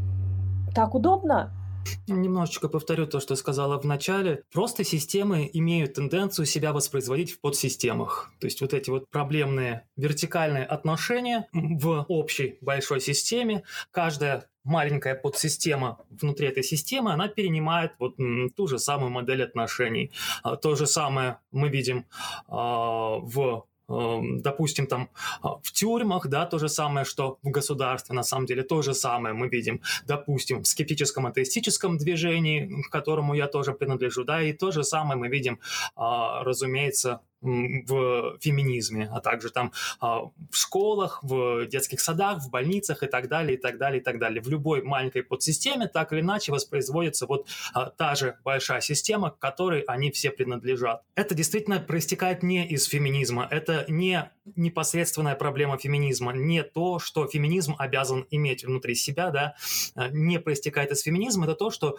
[0.77, 1.51] так удобно.
[2.07, 4.43] Немножечко повторю то, что сказала в начале.
[4.53, 8.31] Просто системы имеют тенденцию себя воспроизводить в подсистемах.
[8.39, 15.97] То есть вот эти вот проблемные вертикальные отношения в общей большой системе, каждая маленькая подсистема
[16.11, 18.17] внутри этой системы, она перенимает вот
[18.55, 20.11] ту же самую модель отношений.
[20.43, 22.05] А, то же самое мы видим
[22.47, 25.09] а, в допустим, там
[25.41, 28.93] а, в тюрьмах, да, то же самое, что в государстве, на самом деле то же
[28.93, 34.53] самое мы видим, допустим, в скептическом атеистическом движении, к которому я тоже принадлежу, да, и
[34.53, 35.59] то же самое мы видим,
[35.95, 43.03] а, разумеется, в феминизме, а также там а, в школах, в детских садах, в больницах
[43.03, 44.41] и так далее, и так далее, и так далее.
[44.41, 49.39] В любой маленькой подсистеме так или иначе воспроизводится вот а, та же большая система, к
[49.39, 51.03] которой они все принадлежат.
[51.15, 57.75] Это действительно проистекает не из феминизма, это не непосредственная проблема феминизма, не то, что феминизм
[57.77, 59.55] обязан иметь внутри себя, да,
[59.95, 61.97] а, не проистекает из феминизма, это то, что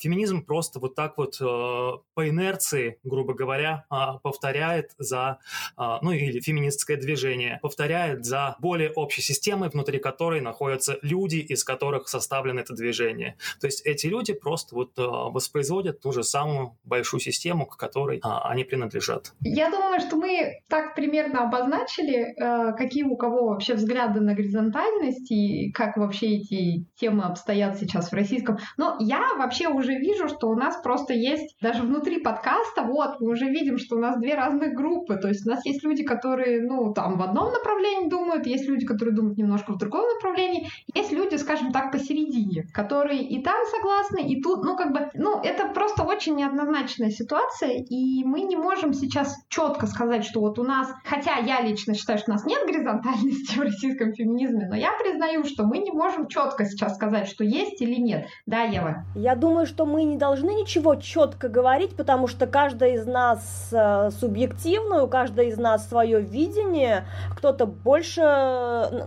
[0.00, 3.84] феминизм просто вот так вот по инерции, грубо говоря,
[4.22, 5.38] повторяет за,
[5.76, 12.08] ну или феминистское движение, повторяет за более общей системой, внутри которой находятся люди, из которых
[12.08, 13.36] составлено это движение.
[13.60, 18.64] То есть эти люди просто вот воспроизводят ту же самую большую систему, к которой они
[18.64, 19.32] принадлежат.
[19.40, 24.34] Я думаю, что мы так примерно обозначили начали, э, какие у кого вообще взгляды на
[24.34, 28.58] горизонтальность и как вообще эти темы обстоят сейчас в российском.
[28.76, 33.30] Но я вообще уже вижу, что у нас просто есть, даже внутри подкаста, вот, мы
[33.30, 35.16] уже видим, что у нас две разных группы.
[35.16, 38.86] То есть у нас есть люди, которые, ну, там в одном направлении думают, есть люди,
[38.86, 44.26] которые думают немножко в другом направлении, есть люди, скажем так, посередине, которые и там согласны,
[44.28, 48.92] и тут, ну, как бы, ну, это просто очень неоднозначная ситуация, и мы не можем
[48.92, 52.66] сейчас четко сказать, что вот у нас, хотя я лично считаю, что у нас нет
[52.66, 57.44] горизонтальности в российском феминизме, но я признаю, что мы не можем четко сейчас сказать, что
[57.44, 58.26] есть или нет.
[58.46, 59.04] Да, Ева?
[59.14, 64.10] Я думаю, что мы не должны ничего четко говорить, потому что каждая из нас э,
[64.10, 67.04] субъективна, у каждой из нас свое видение,
[67.36, 68.20] кто-то больше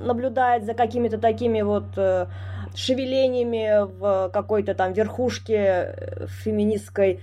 [0.02, 2.28] наблюдает за какими-то такими вот э,
[2.76, 7.22] шевелениями в какой-то там верхушке э, феминистской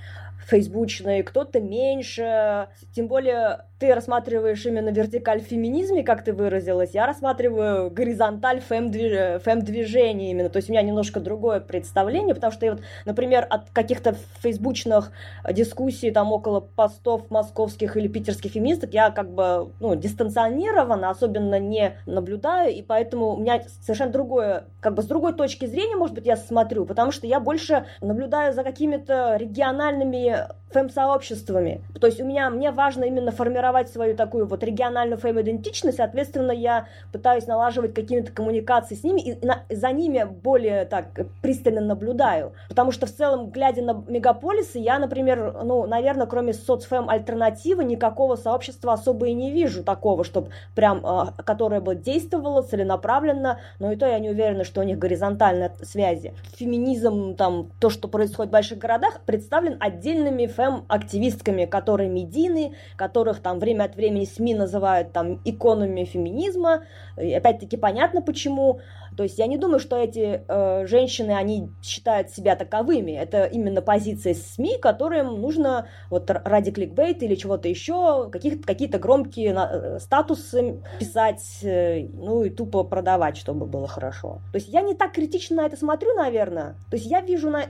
[0.51, 2.69] фейсбучной, кто-то меньше.
[2.95, 10.31] Тем более ты рассматриваешь именно вертикаль в феминизме, как ты выразилась, я рассматриваю горизонталь фем-движения
[10.31, 10.51] именно.
[10.51, 15.13] То есть у меня немножко другое представление, потому что я вот, например, от каких-то фейсбучных
[15.51, 21.97] дискуссий там около постов московских или питерских феминисток я как бы ну, дистанционирована, особенно не
[22.05, 26.27] наблюдаю, и поэтому у меня совершенно другое, как бы с другой точки зрения, может быть,
[26.27, 30.40] я смотрю, потому что я больше наблюдаю за какими-то региональными
[30.73, 31.83] фэм-сообществами.
[32.01, 36.87] То есть у меня, мне важно именно формировать свою такую вот региональную фэм-идентичность, соответственно, я
[37.13, 41.07] пытаюсь налаживать какие-то коммуникации с ними, и на, за ними более так
[41.43, 42.53] пристально наблюдаю.
[42.69, 48.93] Потому что в целом, глядя на мегаполисы, я, например, ну, наверное, кроме соцфэм-альтернативы, никакого сообщества
[48.93, 54.07] особо и не вижу такого, чтобы прям, а, которое бы действовало целенаправленно, но и то
[54.07, 56.33] я не уверена, что у них горизонтальные связи.
[56.57, 59.77] Феминизм, там, то, что происходит в больших городах, представлен
[60.21, 66.85] отдельными фэм-активистками, которые медийны, которых там время от времени СМИ называют там иконами феминизма.
[67.17, 68.81] Опять-таки понятно почему.
[69.17, 73.13] То есть я не думаю, что эти э, женщины, они считают себя таковыми.
[73.13, 79.55] Это именно позиция СМИ, которым нужно вот ради кликбейта или чего-то еще каких какие-то громкие
[79.55, 84.41] э, статусы писать, э, ну и тупо продавать, чтобы было хорошо.
[84.53, 86.77] То есть я не так критично на это смотрю, наверное.
[86.91, 87.65] То есть я вижу на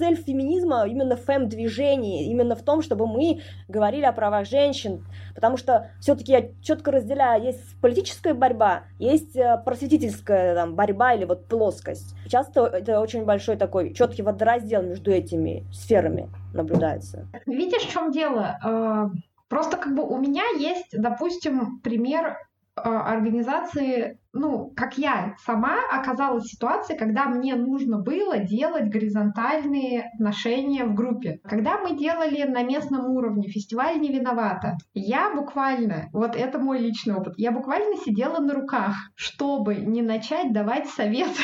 [0.00, 5.58] цель феминизма именно в фэм-движении, именно в том, чтобы мы говорили о правах женщин, потому
[5.58, 11.48] что все-таки я четко разделяю, есть политическая борьба, есть э, просветительская там, борьба или вот
[11.48, 12.16] плоскость.
[12.28, 17.28] Часто это очень большой такой четкий водораздел между этими сферами наблюдается.
[17.44, 18.58] Видишь, в чем дело?
[18.64, 19.10] Э,
[19.48, 22.38] просто как бы у меня есть, допустим, пример
[22.76, 30.84] организации ну, как я сама оказалась в ситуации, когда мне нужно было делать горизонтальные отношения
[30.84, 31.40] в группе.
[31.44, 37.14] Когда мы делали на местном уровне фестиваль «Не виновата», я буквально, вот это мой личный
[37.14, 41.42] опыт, я буквально сидела на руках, чтобы не начать давать советы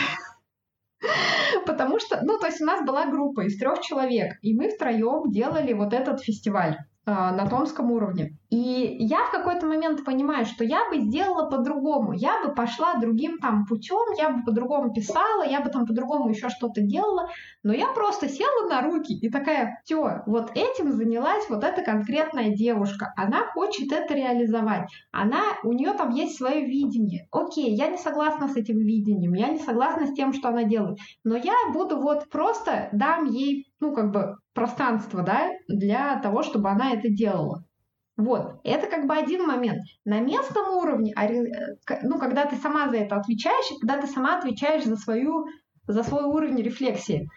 [1.67, 5.31] Потому что, ну, то есть у нас была группа из трех человек, и мы втроем
[5.31, 6.77] делали вот этот фестиваль.
[7.09, 8.37] А, на томском уровне.
[8.51, 12.13] И я в какой-то момент понимаю, что я бы сделала по-другому.
[12.13, 16.49] Я бы пошла другим там путем, я бы по-другому писала, я бы там по-другому еще
[16.49, 17.29] что-то делала.
[17.65, 22.55] Но я просто села на руки и такая, все, вот этим занялась вот эта конкретная
[22.55, 23.13] девушка.
[23.17, 24.89] Она хочет это реализовать.
[25.11, 27.27] Она, у нее там есть свое видение.
[27.33, 30.99] Окей, я не согласна с этим видением, я не согласна с тем, что она делает.
[31.25, 36.71] Но я буду вот просто дам ей, ну, как бы пространство, да, для того, чтобы
[36.71, 37.65] она это делала.
[38.17, 39.83] Вот, это как бы один момент.
[40.05, 41.15] На местном уровне,
[42.03, 45.47] ну, когда ты сама за это отвечаешь, когда ты сама отвечаешь за, свою,
[45.87, 47.29] за свой уровень рефлексии,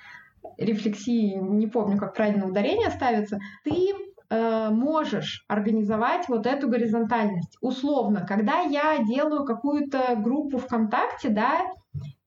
[0.57, 3.89] рефлексии, не помню, как правильно ударение ставится, ты
[4.29, 7.57] э, можешь организовать вот эту горизонтальность.
[7.59, 11.59] Условно, когда я делаю какую-то группу ВКонтакте, да,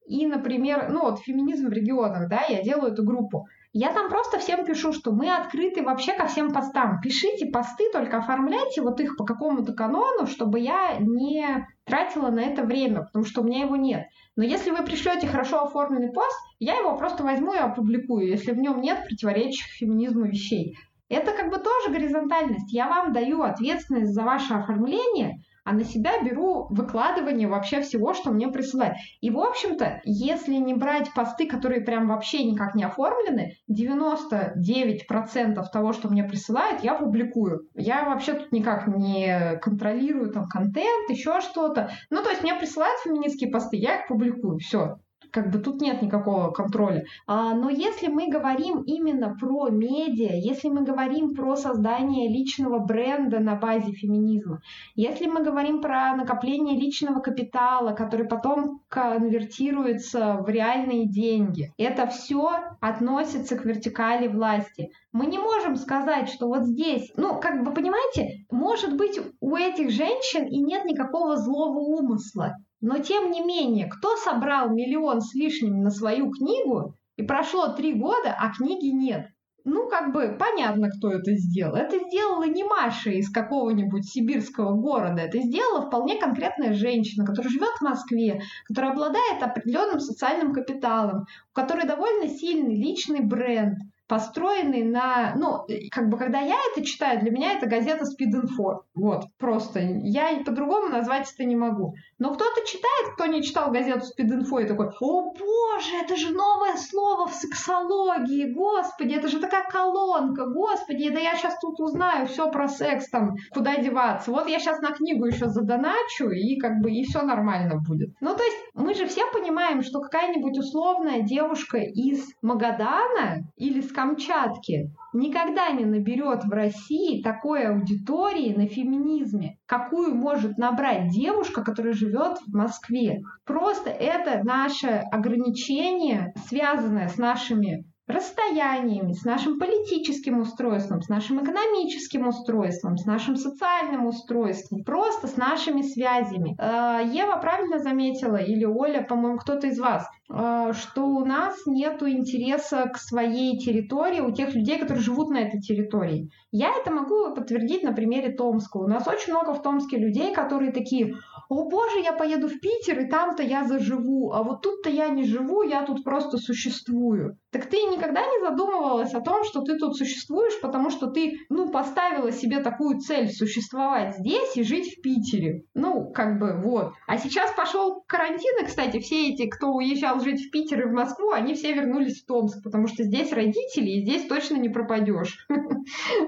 [0.07, 4.38] и, например, ну вот феминизм в регионах, да, я делаю эту группу, я там просто
[4.38, 7.00] всем пишу, что мы открыты вообще ко всем постам.
[7.00, 12.64] Пишите посты, только оформляйте вот их по какому-то канону, чтобы я не тратила на это
[12.64, 14.08] время, потому что у меня его нет.
[14.36, 18.58] Но если вы пришлете хорошо оформленный пост, я его просто возьму и опубликую, если в
[18.58, 20.76] нем нет противоречащих феминизму вещей.
[21.12, 22.72] Это как бы тоже горизонтальность.
[22.72, 28.30] Я вам даю ответственность за ваше оформление, а на себя беру выкладывание вообще всего, что
[28.30, 28.96] мне присылают.
[29.20, 35.92] И, в общем-то, если не брать посты, которые прям вообще никак не оформлены, 99% того,
[35.92, 37.68] что мне присылают, я публикую.
[37.74, 41.90] Я вообще тут никак не контролирую там контент, еще что-то.
[42.08, 44.96] Ну, то есть мне присылают феминистские посты, я их публикую, все
[45.33, 47.05] как бы тут нет никакого контроля.
[47.26, 53.41] А, но если мы говорим именно про медиа, если мы говорим про создание личного бренда
[53.41, 54.61] на базе феминизма,
[54.95, 62.51] если мы говорим про накопление личного капитала, который потом конвертируется в реальные деньги, это все
[62.80, 64.91] относится к вертикали власти.
[65.12, 69.91] Мы не можем сказать, что вот здесь, ну, как бы, понимаете, может быть, у этих
[69.91, 72.57] женщин и нет никакого злого умысла.
[72.83, 77.95] Но тем не менее, кто собрал миллион с лишним на свою книгу, и прошло три
[77.95, 79.28] года, а книги нет?
[79.64, 81.76] Ну, как бы понятно, кто это сделал.
[81.76, 85.22] Это сделала не Маша из какого-нибудь сибирского города.
[85.22, 91.55] Это сделала вполне конкретная женщина, которая живет в Москве, которая обладает определенным социальным капиталом, у
[91.55, 93.78] которой довольно сильный личный бренд–
[94.12, 98.80] построенный на, ну, как бы, когда я это читаю, для меня это газета Speed Info.
[98.94, 99.80] Вот, просто.
[99.80, 101.94] Я по-другому назвать это не могу.
[102.18, 106.34] Но кто-то читает, кто не читал газету Speed Info и такой, о боже, это же
[106.34, 112.26] новое слово в сексологии, господи, это же такая колонка, господи, да я сейчас тут узнаю
[112.26, 114.30] все про секс, там, куда деваться.
[114.30, 118.10] Вот я сейчас на книгу еще задоначу, и как бы, и все нормально будет.
[118.20, 123.90] Ну, то есть, мы же все понимаем, что какая-нибудь условная девушка из Магадана или с
[124.03, 131.92] Камчатки никогда не наберет в России такой аудитории на феминизме, какую может набрать девушка, которая
[131.92, 133.20] живет в Москве.
[133.46, 142.26] Просто это наше ограничение, связанное с нашими расстояниями, с нашим политическим устройством, с нашим экономическим
[142.26, 146.57] устройством, с нашим социальным устройством, просто с нашими связями.
[146.59, 152.88] Э, Ева правильно заметила, или Оля, по-моему, кто-то из вас, что у нас нет интереса
[152.88, 156.30] к своей территории у тех людей, которые живут на этой территории.
[156.50, 158.78] Я это могу подтвердить на примере Томска.
[158.78, 161.16] У нас очень много в Томске людей, которые такие,
[161.48, 165.24] о боже, я поеду в Питер, и там-то я заживу, а вот тут-то я не
[165.24, 167.38] живу, я тут просто существую.
[167.53, 171.70] Так ты никогда не задумывалась о том, что ты тут существуешь, потому что ты, ну,
[171.70, 175.64] поставила себе такую цель существовать здесь и жить в Питере.
[175.74, 176.94] Ну, как бы, вот.
[177.07, 180.92] А сейчас пошел карантин, и, кстати, все эти, кто уезжал жить в Питер и в
[180.92, 185.46] Москву, они все вернулись в Томск, потому что здесь родители, и здесь точно не пропадешь.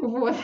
[0.00, 0.34] Вот.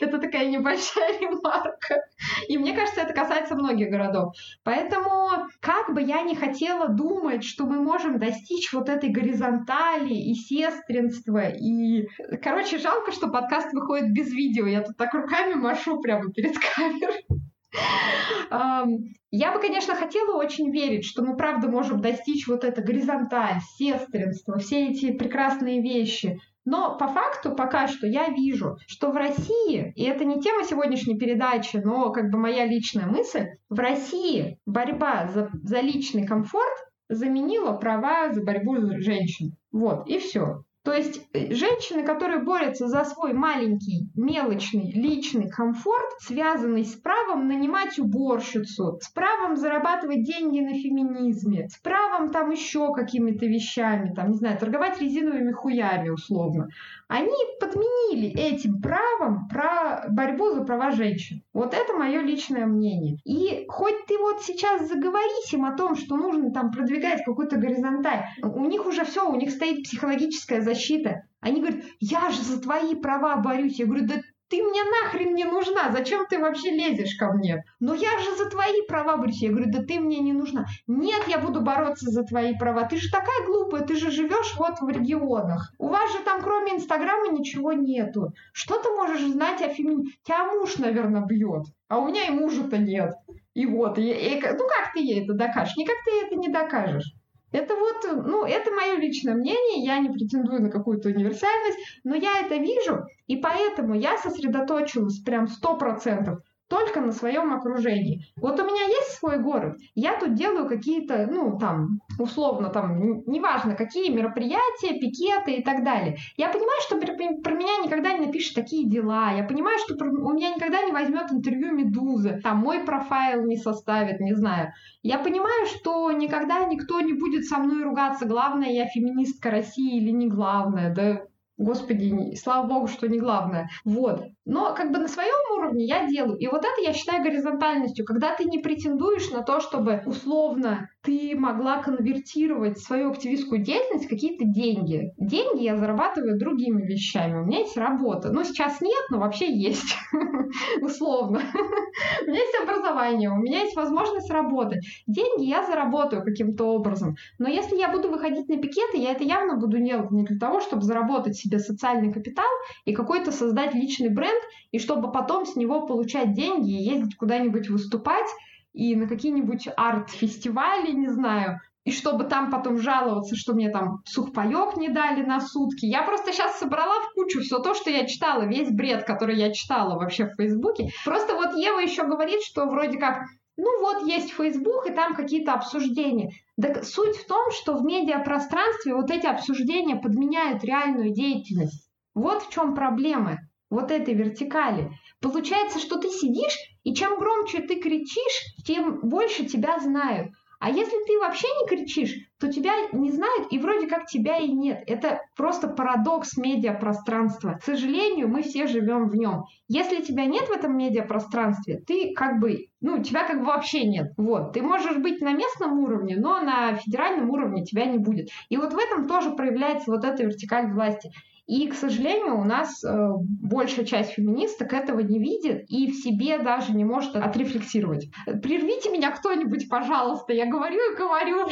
[0.00, 2.02] Это такая небольшая ремарка.
[2.48, 4.34] И мне кажется, это касается многих городов.
[4.64, 10.34] Поэтому, как бы я не хотела думать, что мы можем достичь вот этой горизонтали и
[10.34, 12.06] сестринства, и...
[12.42, 14.66] Короче, жалко, что подкаст выходит без видео.
[14.66, 17.24] Я тут так руками машу прямо перед камерой.
[19.30, 24.58] Я бы, конечно, хотела очень верить, что мы правда можем достичь вот это горизонталь, сестринство,
[24.58, 26.40] все эти прекрасные вещи.
[26.64, 31.18] Но по факту пока что я вижу, что в России, и это не тема сегодняшней
[31.18, 37.72] передачи, но как бы моя личная мысль, в России борьба за, за личный комфорт заменила
[37.72, 39.56] права за борьбу женщин.
[39.72, 40.64] Вот, и все.
[40.88, 47.46] То есть э, женщины, которые борются за свой маленький, мелочный, личный комфорт, связанный с правом
[47.46, 54.30] нанимать уборщицу, с правом зарабатывать деньги на феминизме, с правом там еще какими-то вещами, там,
[54.30, 56.68] не знаю, торговать резиновыми хуями условно,
[57.08, 61.42] они подменили этим правом про борьбу за права женщин.
[61.52, 63.18] Вот это мое личное мнение.
[63.24, 68.24] И хоть ты вот сейчас заговорись им о том, что нужно там продвигать какую-то горизонталь,
[68.42, 71.22] у них уже все, у них стоит психологическая защита защита.
[71.40, 73.78] Они говорят, я же за твои права борюсь.
[73.78, 74.14] Я говорю, да
[74.48, 77.64] ты мне нахрен не нужна, зачем ты вообще лезешь ко мне?
[77.80, 79.42] Но я же за твои права борюсь.
[79.42, 80.66] Я говорю, да ты мне не нужна.
[80.86, 82.84] Нет, я буду бороться за твои права.
[82.84, 85.72] Ты же такая глупая, ты же живешь вот в регионах.
[85.78, 88.32] У вас же там кроме Инстаграма ничего нету.
[88.52, 90.12] Что ты можешь знать о феминине?
[90.22, 91.66] Тебя муж, наверное, бьет.
[91.88, 93.14] А у меня и мужа-то нет.
[93.54, 95.76] И вот, и, и, ну как ты ей это докажешь?
[95.76, 97.12] Никак ты это не докажешь.
[97.50, 102.40] Это вот, ну, это мое личное мнение, я не претендую на какую-то универсальность, но я
[102.40, 108.24] это вижу, и поэтому я сосредоточилась прям сто процентов только на своем окружении.
[108.36, 113.74] Вот у меня есть свой город, я тут делаю какие-то, ну, там, условно, там, неважно,
[113.74, 116.16] какие мероприятия, пикеты и так далее.
[116.36, 120.32] Я понимаю, что про, меня никогда не напишет такие дела, я понимаю, что про, у
[120.32, 124.72] меня никогда не возьмет интервью Медузы, там, мой профайл не составит, не знаю.
[125.02, 130.10] Я понимаю, что никогда никто не будет со мной ругаться, главное, я феминистка России или
[130.10, 131.22] не главное, да
[131.58, 133.68] Господи, слава богу, что не главное.
[133.84, 134.22] Вот.
[134.46, 136.38] Но как бы на своем уровне я делаю.
[136.38, 141.34] И вот это я считаю горизонтальностью, когда ты не претендуешь на то, чтобы условно ты
[141.36, 145.12] могла конвертировать свою активистскую деятельность в какие-то деньги.
[145.16, 147.38] Деньги я зарабатываю другими вещами.
[147.38, 148.32] У меня есть работа.
[148.32, 149.96] Ну, сейчас нет, но вообще есть.
[150.80, 151.40] Условно.
[152.22, 154.84] У меня есть образование, у меня есть возможность работать.
[155.06, 157.16] Деньги я заработаю каким-то образом.
[157.38, 160.60] Но если я буду выходить на пикеты, я это явно буду делать не для того,
[160.60, 162.46] чтобы заработать себе социальный капитал
[162.84, 164.40] и какой-то создать личный бренд,
[164.70, 168.28] и чтобы потом с него получать деньги и ездить куда-нибудь выступать
[168.72, 174.76] и на какие-нибудь арт-фестивали, не знаю, и чтобы там потом жаловаться, что мне там сухпайок
[174.76, 175.86] не дали на сутки.
[175.86, 179.52] Я просто сейчас собрала в кучу все то, что я читала, весь бред, который я
[179.52, 180.90] читала вообще в Фейсбуке.
[181.04, 183.22] Просто вот Ева еще говорит, что вроде как
[183.58, 186.30] ну вот есть Facebook, и там какие-то обсуждения.
[186.60, 191.90] Так суть в том, что в медиапространстве вот эти обсуждения подменяют реальную деятельность.
[192.14, 193.38] Вот в чем проблема
[193.68, 194.92] вот этой вертикали.
[195.20, 200.32] Получается, что ты сидишь, и чем громче ты кричишь, тем больше тебя знают.
[200.60, 204.48] А если ты вообще не кричишь, то тебя не знают, и вроде как тебя и
[204.48, 204.82] нет.
[204.86, 207.58] Это просто парадокс медиапространства.
[207.60, 209.44] К сожалению, мы все живем в нем.
[209.68, 214.12] Если тебя нет в этом медиапространстве, ты как бы, ну, тебя как бы вообще нет.
[214.16, 214.52] Вот.
[214.52, 218.30] Ты можешь быть на местном уровне, но на федеральном уровне тебя не будет.
[218.48, 221.12] И вот в этом тоже проявляется вот эта вертикаль власти.
[221.48, 226.38] И, к сожалению, у нас э, большая часть феминисток этого не видит и в себе
[226.38, 228.10] даже не может отрефлексировать.
[228.26, 231.48] Прервите меня кто-нибудь, пожалуйста, я говорю и говорю.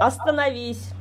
[0.00, 0.92] Остановись.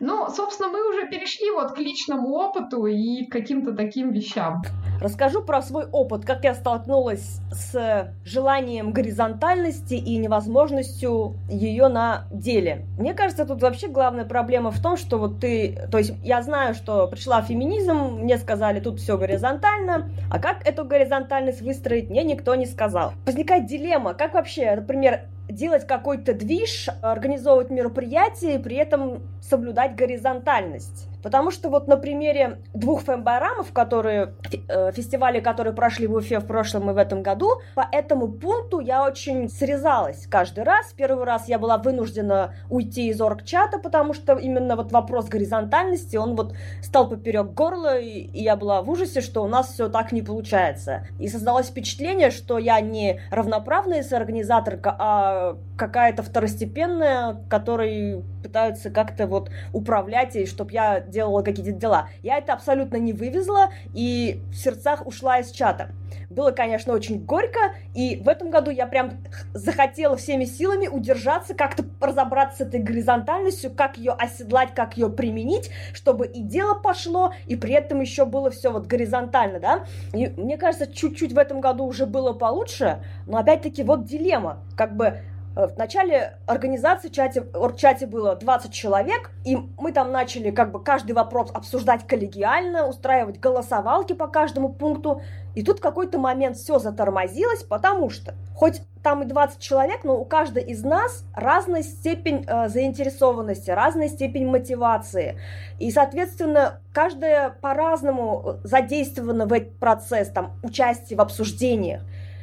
[0.00, 4.62] Ну, собственно, мы уже перешли вот к личному опыту и к каким-то таким вещам.
[5.00, 12.86] Расскажу про свой опыт, как я столкнулась с желанием горизонтальности и невозможностью ее на деле.
[12.98, 15.88] Мне кажется, тут вообще главная проблема в том, что вот ты...
[15.90, 20.84] То есть я знаю, что пришла феминизм, мне сказали, тут все горизонтально, а как эту
[20.84, 23.12] горизонтальность выстроить, мне никто не сказал.
[23.26, 25.22] Возникает дилемма, как вообще, например,
[25.54, 31.11] делать какой-то движ, организовывать мероприятия и при этом соблюдать горизонтальность.
[31.22, 34.34] Потому что вот на примере двух фембайрамов, которые,
[34.68, 38.80] э, фестивали, которые прошли в Уфе в прошлом и в этом году, по этому пункту
[38.80, 40.92] я очень срезалась каждый раз.
[40.96, 46.34] Первый раз я была вынуждена уйти из оргчата, потому что именно вот вопрос горизонтальности, он
[46.34, 50.22] вот стал поперек горла, и я была в ужасе, что у нас все так не
[50.22, 51.06] получается.
[51.18, 59.50] И создалось впечатление, что я не равноправная соорганизаторка, а какая-то второстепенная, которой пытаются как-то вот
[59.72, 62.08] управлять, и чтобы я делала какие-то дела.
[62.22, 65.90] Я это абсолютно не вывезла и в сердцах ушла из чата.
[66.28, 69.12] Было, конечно, очень горько, и в этом году я прям
[69.54, 75.70] захотела всеми силами удержаться, как-то разобраться с этой горизонтальностью, как ее оседлать, как ее применить,
[75.92, 79.84] чтобы и дело пошло, и при этом еще было все вот горизонтально, да.
[80.12, 84.96] И мне кажется, чуть-чуть в этом году уже было получше, но опять-таки вот дилемма, как
[84.96, 85.20] бы
[85.54, 90.82] в начале организации чате, в чате было 20 человек, и мы там начали как бы
[90.82, 95.22] каждый вопрос обсуждать коллегиально, устраивать голосовалки по каждому пункту.
[95.54, 100.16] И тут в какой-то момент все затормозилось, потому что хоть там и 20 человек, но
[100.16, 105.38] у каждой из нас разная степень э, заинтересованности, разная степень мотивации.
[105.78, 112.02] И, соответственно, каждая по-разному э, задействована в этот процесс, там, участие в обсуждениях.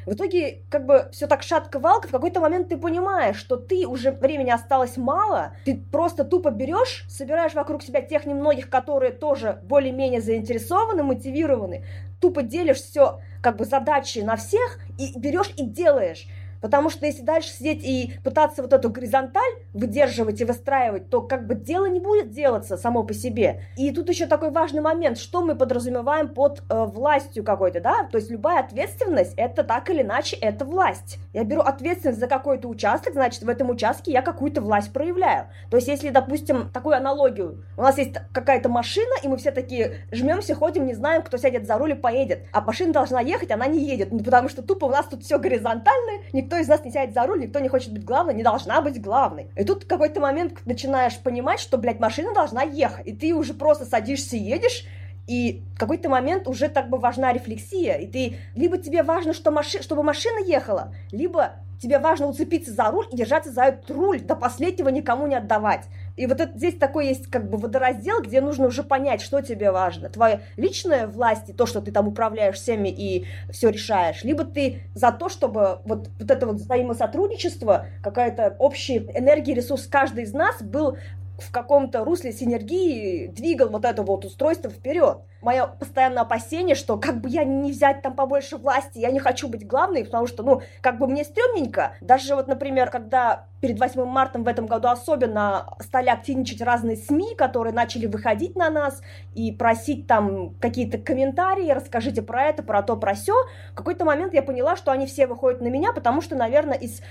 [0.09, 4.09] В итоге, как бы, все так шатко-валко, в какой-то момент ты понимаешь, что ты уже
[4.09, 10.19] времени осталось мало, ты просто тупо берешь, собираешь вокруг себя тех немногих, которые тоже более-менее
[10.19, 11.85] заинтересованы, мотивированы,
[12.19, 16.25] тупо делишь все, как бы, задачи на всех и берешь и делаешь.
[16.61, 21.47] Потому что если дальше сидеть и пытаться вот эту горизонталь выдерживать и выстраивать, то как
[21.47, 23.61] бы дело не будет делаться само по себе.
[23.77, 28.03] И тут еще такой важный момент, что мы подразумеваем под э, властью какой-то, да?
[28.11, 31.19] То есть любая ответственность, это так или иначе, это власть.
[31.33, 35.47] Я беру ответственность за какой-то участок, значит, в этом участке я какую-то власть проявляю.
[35.69, 40.05] То есть если, допустим, такую аналогию, у нас есть какая-то машина, и мы все такие
[40.11, 42.45] жмемся, ходим, не знаем, кто сядет за руль и поедет.
[42.51, 45.39] А машина должна ехать, она не едет, ну, потому что тупо у нас тут все
[45.39, 48.81] горизонтально, никто из нас не сядет за руль, никто не хочет быть главной, не должна
[48.81, 49.51] быть главной.
[49.55, 53.53] И тут в какой-то момент начинаешь понимать, что, блядь, машина должна ехать, и ты уже
[53.53, 54.85] просто садишься и едешь,
[55.27, 59.51] и в какой-то момент уже так бы важна рефлексия, и ты либо тебе важно, что
[59.51, 64.19] маши, чтобы машина ехала, либо тебе важно уцепиться за руль и держаться за этот руль,
[64.19, 65.85] до последнего никому не отдавать.
[66.19, 69.71] И вот это, здесь такой есть как бы водораздел, где нужно уже понять, что тебе
[69.71, 70.09] важно.
[70.09, 74.25] Твоя личная власть и то, что ты там управляешь всеми и все решаешь.
[74.25, 80.25] Либо ты за то, чтобы вот, вот это вот взаимосотрудничество, какая-то общая энергия, ресурс каждый
[80.25, 80.97] из нас был
[81.37, 85.19] в каком-то русле синергии двигал вот это вот устройство вперед.
[85.41, 89.47] Мое постоянное опасение, что как бы я не взять там побольше власти, я не хочу
[89.47, 91.93] быть главной, потому что, ну, как бы мне стрёмненько.
[92.01, 97.35] Даже вот, например, когда перед 8 марта в этом году особенно стали активничать разные СМИ,
[97.35, 99.01] которые начали выходить на нас
[99.35, 103.33] и просить там какие-то комментарии, расскажите про это, про то, про все.
[103.73, 107.01] В какой-то момент я поняла, что они все выходят на меня, потому что, наверное, из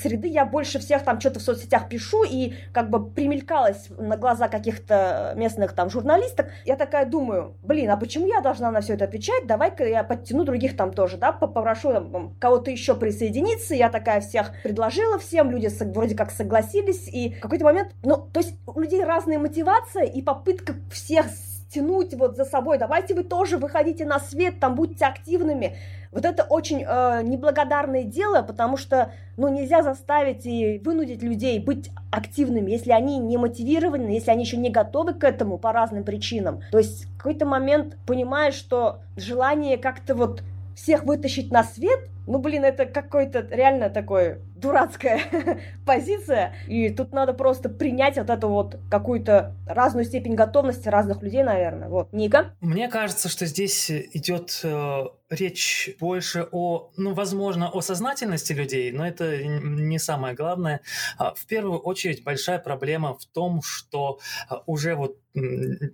[0.00, 4.48] среды я больше всех там что-то в соцсетях пишу и как бы примелькалась на глаза
[4.48, 6.48] каких-то местных там журналисток.
[6.64, 9.46] Я такая думаю, блин, а почему я должна на все это отвечать?
[9.46, 13.74] Давай-ка я подтяну других там тоже, да, попрошу кого-то еще присоединиться.
[13.74, 18.40] Я такая всех предложила всем, люди вроде как согласились, и в какой-то момент, ну, то
[18.40, 21.26] есть у людей разная мотивация и попытка всех
[21.70, 25.76] тянуть вот за собой, давайте вы тоже выходите на свет, там будьте активными.
[26.12, 31.90] Вот это очень э, неблагодарное дело, потому что, ну, нельзя заставить и вынудить людей быть
[32.10, 36.62] активными, если они не мотивированы, если они еще не готовы к этому по разным причинам.
[36.70, 40.42] То есть в какой-то момент понимаешь, что желание как-то вот
[40.74, 45.20] всех вытащить на свет, ну, блин, это какой-то реально такой дурацкая
[45.86, 51.42] позиция, и тут надо просто принять вот эту вот какую-то разную степень готовности разных людей,
[51.42, 51.88] наверное.
[51.88, 52.12] Вот.
[52.12, 52.54] Ника?
[52.60, 59.06] Мне кажется, что здесь идет э, речь больше о, ну, возможно, о сознательности людей, но
[59.06, 60.80] это не самое главное.
[61.18, 65.16] А, в первую очередь большая проблема в том, что а, уже вот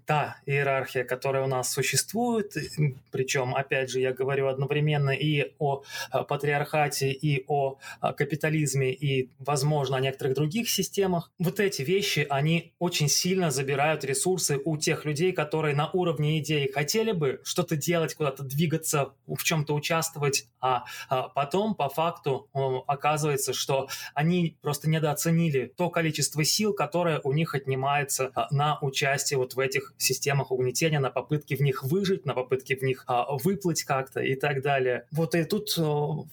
[0.07, 2.55] та иерархия, которая у нас существует,
[3.11, 9.97] причем, опять же, я говорю одновременно и о а, патриархате, и о капитализме, и, возможно,
[9.97, 15.33] о некоторых других системах, вот эти вещи, они очень сильно забирают ресурсы у тех людей,
[15.33, 21.29] которые на уровне идеи хотели бы что-то делать, куда-то двигаться в чем-то участвовать, а, а
[21.29, 22.49] потом по факту
[22.87, 29.39] оказывается, что они просто недооценили то количество сил, которое у них отнимается а, на участие
[29.39, 33.37] вот в этих системах угнетения, на попытке в них выжить, на попытке в них а,
[33.37, 35.07] выплыть как-то и так далее.
[35.11, 35.71] Вот и тут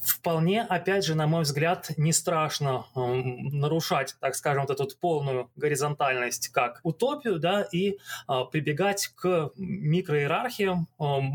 [0.02, 6.50] вполне, опять же, на мой взгляд, не страшно нарушать, так скажем, вот эту полную горизонтальность
[6.50, 7.98] как утопию, да, и
[8.52, 10.88] прибегать к микроиерархиям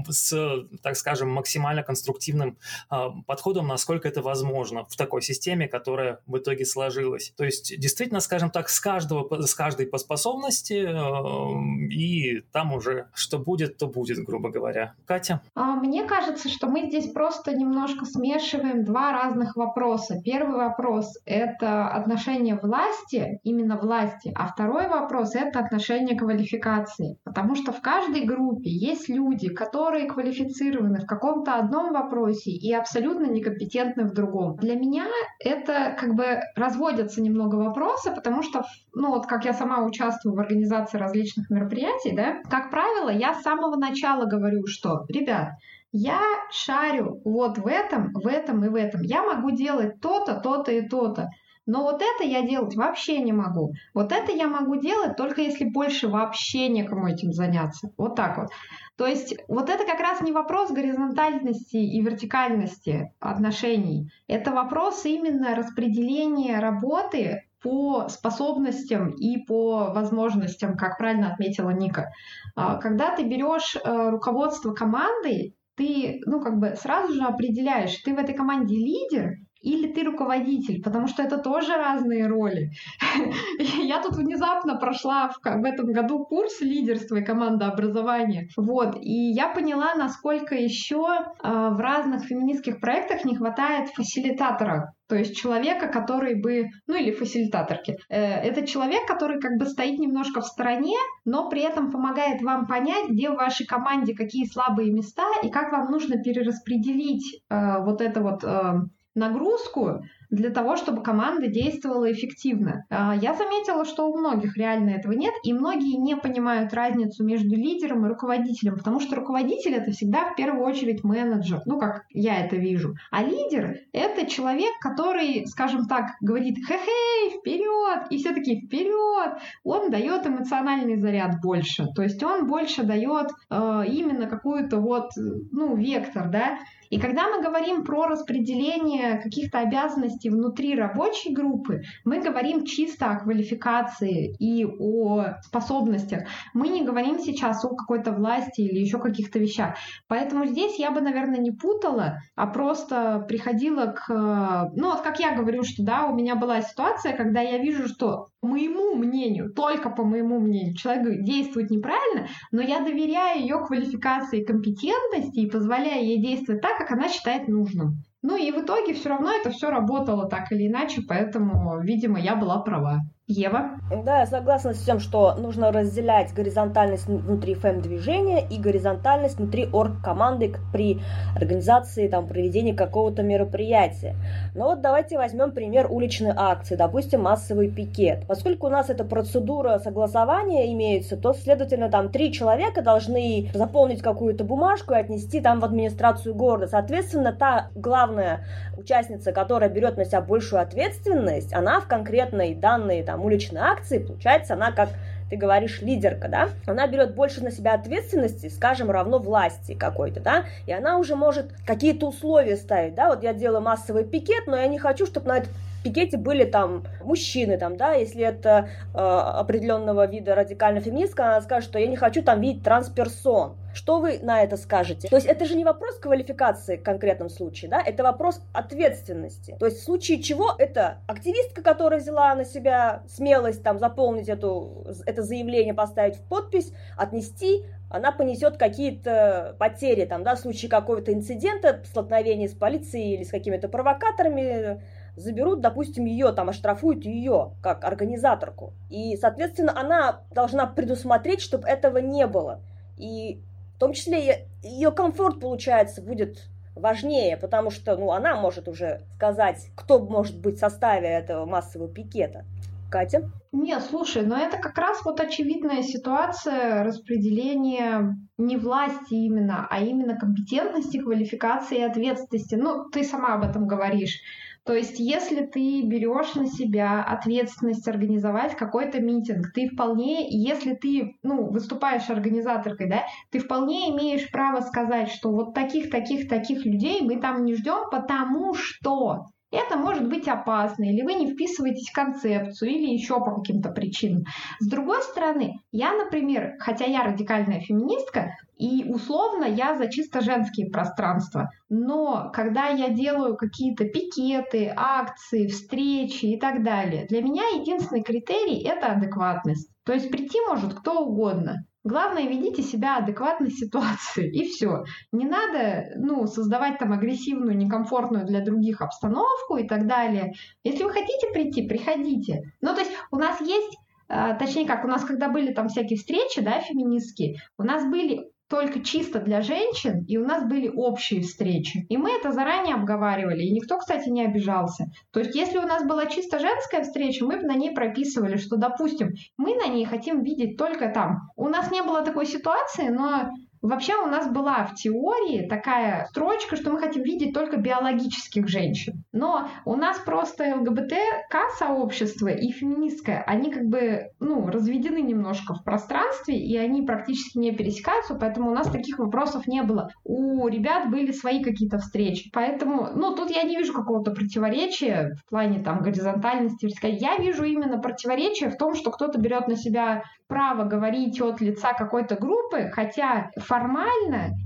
[0.08, 2.58] с, так скажем, максимально конструктивным
[2.90, 2.96] э,
[3.26, 7.32] подходом, насколько это возможно в такой системе, которая в итоге сложилась.
[7.36, 13.08] То есть, действительно, скажем так, с каждого, с каждой по способности, э, и там уже
[13.14, 14.94] что будет, то будет, грубо говоря.
[15.06, 15.42] Катя?
[15.54, 20.20] А, мне кажется, что мы здесь просто немножко смешиваем два разных вопроса.
[20.24, 27.18] Первый вопрос— это отношение власти, именно власти, а второй вопрос— это отношение квалификации.
[27.24, 32.72] Потому что в каждой группе есть люди, которые квалифицированы в каком каком-то одном вопросе и
[32.72, 34.56] абсолютно некомпетентны в другом.
[34.56, 35.06] Для меня
[35.40, 38.64] это как бы разводятся немного вопросы, потому что,
[38.94, 43.42] ну вот как я сама участвую в организации различных мероприятий, да, как правило, я с
[43.42, 45.54] самого начала говорю, что, ребят,
[45.97, 46.20] я
[46.51, 49.03] шарю вот в этом, в этом и в этом.
[49.03, 51.30] Я могу делать то-то, то-то и то-то.
[51.64, 53.72] Но вот это я делать вообще не могу.
[53.92, 57.90] Вот это я могу делать только если больше вообще некому этим заняться.
[57.97, 58.49] Вот так вот.
[58.97, 64.11] То есть вот это как раз не вопрос горизонтальности и вертикальности отношений.
[64.28, 72.12] Это вопрос именно распределения работы по способностям и по возможностям, как правильно отметила Ника.
[72.55, 78.14] А, когда ты берешь э, руководство командой, ты, ну, как бы сразу же определяешь, ты
[78.14, 79.36] в этой команде лидер
[79.66, 82.70] или ты руководитель, потому что это тоже разные роли.
[83.82, 88.48] Я тут внезапно прошла в, в этом году курс лидерства и командообразования.
[88.56, 91.06] Вот, и я поняла, насколько еще
[91.42, 97.12] э, в разных феминистских проектах не хватает фасилитатора, то есть человека, который бы, ну или
[97.12, 97.98] фасилитаторки.
[98.08, 102.66] Э, это человек, который как бы стоит немножко в стороне, но при этом помогает вам
[102.66, 108.00] понять, где в вашей команде какие слабые места и как вам нужно перераспределить э, вот
[108.00, 108.80] это вот э,
[109.16, 112.84] нагрузку для того, чтобы команда действовала эффективно.
[112.90, 117.54] А, я заметила, что у многих реально этого нет, и многие не понимают разницу между
[117.56, 122.44] лидером и руководителем, потому что руководитель это всегда в первую очередь менеджер, ну как я
[122.44, 122.94] это вижу.
[123.10, 129.38] А лидер это человек, который, скажем так, говорит хе-хей, вперед, и все таки вперед.
[129.64, 135.76] Он дает эмоциональный заряд больше, то есть он больше дает э, именно какую-то вот, ну,
[135.76, 136.58] вектор, да,
[136.90, 143.10] и когда мы говорим про распределение каких-то обязанностей компетентности внутри рабочей группы, мы говорим чисто
[143.10, 146.28] о квалификации и о способностях.
[146.54, 149.76] Мы не говорим сейчас о какой-то власти или еще каких-то вещах.
[150.08, 154.70] Поэтому здесь я бы, наверное, не путала, а просто приходила к...
[154.74, 158.28] Ну, вот как я говорю, что да, у меня была ситуация, когда я вижу, что
[158.42, 164.44] моему мнению, только по моему мнению, человек действует неправильно, но я доверяю ее квалификации и
[164.44, 168.04] компетентности и позволяю ей действовать так, как она считает нужным.
[168.28, 172.34] Ну и в итоге все равно это все работало так или иначе, поэтому, видимо, я
[172.34, 172.98] была права.
[173.28, 173.70] Ева?
[174.04, 180.54] Да, я согласна с тем, что нужно разделять горизонтальность внутри фэм-движения и горизонтальность внутри орг-команды
[180.72, 181.00] при
[181.34, 184.14] организации, там, проведения какого-то мероприятия.
[184.54, 188.28] Но вот давайте возьмем пример уличной акции, допустим, массовый пикет.
[188.28, 194.44] Поскольку у нас эта процедура согласования имеется, то, следовательно, там три человека должны заполнить какую-то
[194.44, 196.68] бумажку и отнести там в администрацию города.
[196.68, 198.44] Соответственно, та главная
[198.76, 204.54] участница, которая берет на себя большую ответственность, она в конкретной данной там, уличной акции, получается,
[204.54, 204.90] она как
[205.30, 210.44] ты говоришь лидерка, да, она берет больше на себя ответственности, скажем, равно власти какой-то, да,
[210.66, 214.68] и она уже может какие-то условия ставить, да, вот я делаю массовый пикет, но я
[214.68, 215.50] не хочу, чтобы на этот
[215.82, 221.68] пикете были там мужчины, там, да, если это э, определенного вида радикальная феминистка, она скажет,
[221.68, 223.56] что я не хочу там видеть трансперсон.
[223.74, 225.08] Что вы на это скажете?
[225.08, 229.54] То есть это же не вопрос квалификации в конкретном случае, да, это вопрос ответственности.
[229.60, 234.86] То есть в случае чего это активистка, которая взяла на себя смелость там заполнить эту,
[235.04, 241.12] это заявление, поставить в подпись, отнести, она понесет какие-то потери, там, да, в случае какого-то
[241.12, 244.80] инцидента, столкновения с полицией или с какими-то провокаторами,
[245.16, 248.72] заберут, допустим, ее, там, оштрафуют ее как организаторку.
[248.90, 252.60] И, соответственно, она должна предусмотреть, чтобы этого не было.
[252.96, 253.40] И
[253.76, 259.70] в том числе ее комфорт, получается, будет важнее, потому что ну, она может уже сказать,
[259.74, 262.44] кто может быть в составе этого массового пикета.
[262.90, 263.30] Катя?
[263.50, 270.16] Нет, слушай, но это как раз вот очевидная ситуация распределения не власти именно, а именно
[270.16, 272.54] компетентности, квалификации и ответственности.
[272.54, 274.20] Ну, ты сама об этом говоришь.
[274.66, 281.14] То есть, если ты берешь на себя ответственность организовать какой-то митинг, ты вполне, если ты,
[281.22, 287.00] ну, выступаешь организаторкой, да, ты вполне имеешь право сказать, что вот таких, таких, таких людей
[287.02, 291.94] мы там не ждем, потому что это может быть опасно, или вы не вписываетесь в
[291.94, 294.24] концепцию, или еще по каким-то причинам.
[294.61, 300.70] С другой стороны, я, например, хотя я радикальная феминистка, и условно я за чисто женские
[300.70, 308.03] пространства, но когда я делаю какие-то пикеты, акции, встречи и так далее, для меня единственный
[308.03, 309.70] критерий– это адекватность.
[309.84, 311.64] То есть прийти может кто угодно.
[311.87, 314.82] Главное, ведите себя адекватной ситуации, и все.
[315.12, 320.32] Не надо, ну, создавать там агрессивную, некомфортную для других обстановку и так далее.
[320.64, 322.53] Если вы хотите прийти, приходите.
[322.61, 323.78] Ну, то есть у нас есть
[324.09, 328.30] а, точнее как, у нас когда были там всякие встречи, да, феминистские, у нас были
[328.49, 331.84] только чисто для женщин, и у нас были общие встречи.
[331.88, 334.86] И мы это заранее обговаривали, и никто, кстати, не обижался.
[335.12, 338.57] То есть, если у нас была чисто женская встреча, мы бы на ней прописывали, что,
[338.57, 341.28] допустим, мы на ней хотим видеть только там.
[341.36, 343.30] У нас не было такой ситуации, но
[343.66, 349.02] Вообще у нас была в теории такая строчка, что мы хотим видеть только биологических женщин.
[349.12, 356.38] Но у нас просто ЛГБТК-сообщество и феминистское, они как бы, ну, разведены немножко в пространстве,
[356.38, 359.90] и они практически не пересекаются, поэтому у нас таких вопросов не было.
[360.04, 362.30] У ребят были свои какие-то встречи.
[362.32, 366.68] Поэтому, ну, тут я не вижу какого-то противоречия в плане там горизонтальности.
[366.82, 371.72] Я вижу именно противоречие в том, что кто-то берет на себя право говорить от лица
[371.72, 373.30] какой-то группы, хотя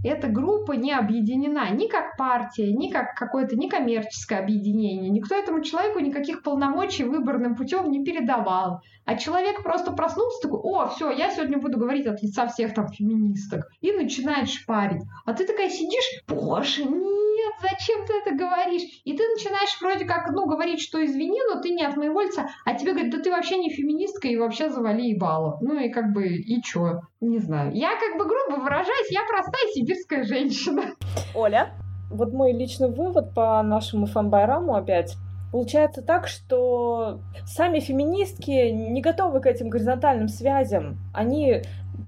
[0.04, 5.10] эта группа не объединена ни как партия, ни как какое-то некоммерческое объединение.
[5.10, 8.82] Никто этому человеку никаких полномочий выборным путем не передавал.
[9.04, 12.88] А человек просто проснулся такой, о, все, я сегодня буду говорить от лица всех там
[12.88, 13.68] феминисток.
[13.80, 15.02] И начинает шпарить.
[15.24, 18.82] А ты такая сидишь, боже, нет, зачем ты это говоришь?
[19.04, 22.50] И ты начинаешь вроде как, ну, говорить, что извини, но ты не от моего лица.
[22.64, 25.58] А тебе говорят, да ты вообще не феминистка и вообще завали ебало.
[25.60, 27.00] Ну и как бы, и чё?
[27.20, 27.72] Не знаю.
[27.74, 30.94] Я как бы грубо выражаюсь, я простая сибирская женщина.
[31.34, 31.74] Оля?
[32.10, 35.16] Вот мой личный вывод по нашему фанбайраму опять
[35.52, 40.98] Получается так, что сами феминистки не готовы к этим горизонтальным связям.
[41.12, 41.62] Они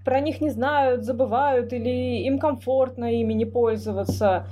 [0.05, 4.47] про них не знают, забывают или им комфортно ими не пользоваться.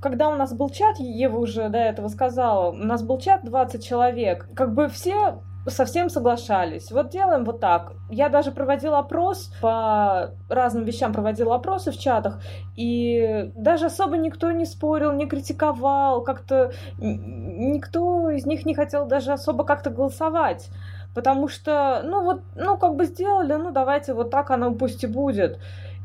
[0.00, 3.84] Когда у нас был чат, Ева уже до этого сказала, у нас был чат 20
[3.84, 6.90] человек, как бы все совсем соглашались.
[6.90, 7.92] Вот делаем вот так.
[8.08, 12.40] Я даже проводила опрос по разным вещам, проводила опросы в чатах,
[12.76, 19.32] и даже особо никто не спорил, не критиковал, как-то никто из них не хотел даже
[19.32, 20.70] особо как-то голосовать.
[21.14, 25.06] Потому что, ну вот, ну как бы сделали, ну давайте вот так оно пусть и
[25.06, 25.58] будет.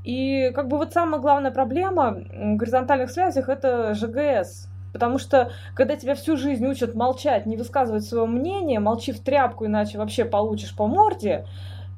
[0.03, 4.67] И как бы вот самая главная проблема в горизонтальных связях это ЖГС.
[4.95, 9.65] Потому что, когда тебя всю жизнь учат молчать, не высказывать свое мнение, молчи в тряпку,
[9.65, 11.45] иначе вообще получишь по морде,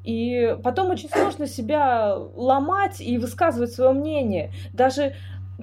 [0.02, 4.50] и потом очень сложно себя ломать и высказывать свое мнение.
[4.72, 5.14] Даже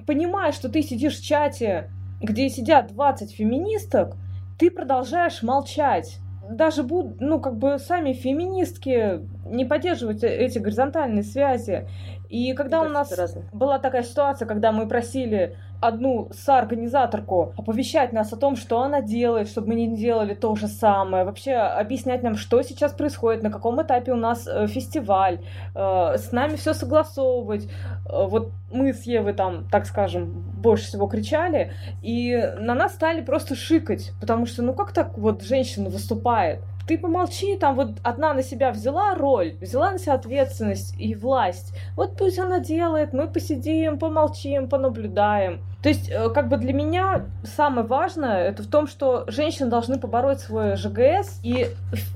[0.06, 1.90] понимая, что ты сидишь в чате,
[2.22, 4.16] где сидят 20 феминисток,
[4.58, 6.16] ты продолжаешь молчать.
[6.48, 11.86] Даже буд, ну, как бы сами феминистки не поддерживают э, эти горизонтальные связи.
[12.30, 18.32] И когда Мне у нас была такая ситуация, когда мы просили одну соорганизаторку оповещать нас
[18.32, 22.36] о том, что она делает, чтобы мы не делали то же самое, вообще объяснять нам,
[22.36, 25.40] что сейчас происходит, на каком этапе у нас э, фестиваль,
[25.74, 27.68] э, с нами все согласовывать.
[28.08, 31.72] Э, вот мы с Евой там, так скажем, больше всего кричали,
[32.02, 36.60] и на нас стали просто шикать, потому что, ну как так вот женщина выступает?
[36.86, 41.74] Ты помолчи, там вот одна на себя взяла роль, взяла на себя ответственность и власть.
[41.96, 45.60] Вот пусть она делает, мы посидим, помолчим, понаблюдаем.
[45.82, 49.98] То есть, э, как бы для меня самое важное это в том, что женщины должны
[49.98, 51.68] побороть свой ЖГС, и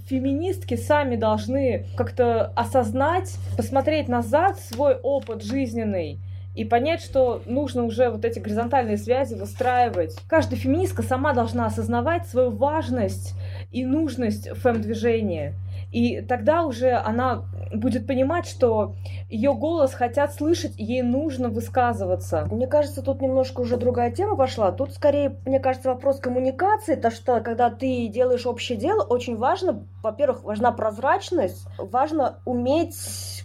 [0.09, 6.21] феминистки сами должны как-то осознать, посмотреть назад свой опыт жизненный
[6.55, 10.17] и понять, что нужно уже вот эти горизонтальные связи выстраивать.
[10.29, 13.35] Каждая феминистка сама должна осознавать свою важность
[13.73, 15.55] и нужность фэм-движения.
[15.93, 17.45] И тогда уже она
[17.75, 18.95] будет понимать, что
[19.29, 22.47] ее голос хотят слышать, ей нужно высказываться.
[22.51, 24.71] Мне кажется, тут немножко уже другая тема пошла.
[24.71, 29.85] Тут скорее, мне кажется, вопрос коммуникации, то что когда ты делаешь общее дело, очень важно,
[30.03, 32.97] во-первых, важна прозрачность, важно уметь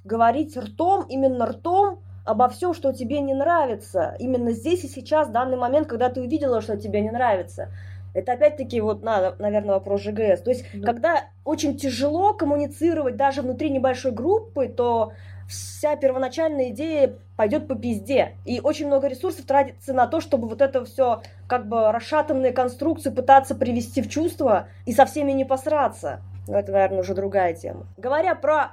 [0.03, 4.15] говорить ртом, именно ртом, обо всем, что тебе не нравится.
[4.19, 7.69] Именно здесь и сейчас, в данный момент, когда ты увидела, что тебе не нравится.
[8.15, 10.41] Это опять-таки вот, на, наверное, вопрос ЖГС.
[10.41, 10.87] То есть, да.
[10.87, 15.11] когда очень тяжело коммуницировать даже внутри небольшой группы, то
[15.49, 18.35] вся первоначальная идея пойдет по пизде.
[18.45, 23.09] И очень много ресурсов тратится на то, чтобы вот это все как бы расшатанные конструкции
[23.09, 26.21] пытаться привести в чувство и со всеми не посраться.
[26.47, 27.85] Но это, наверное, уже другая тема.
[27.97, 28.71] Говоря про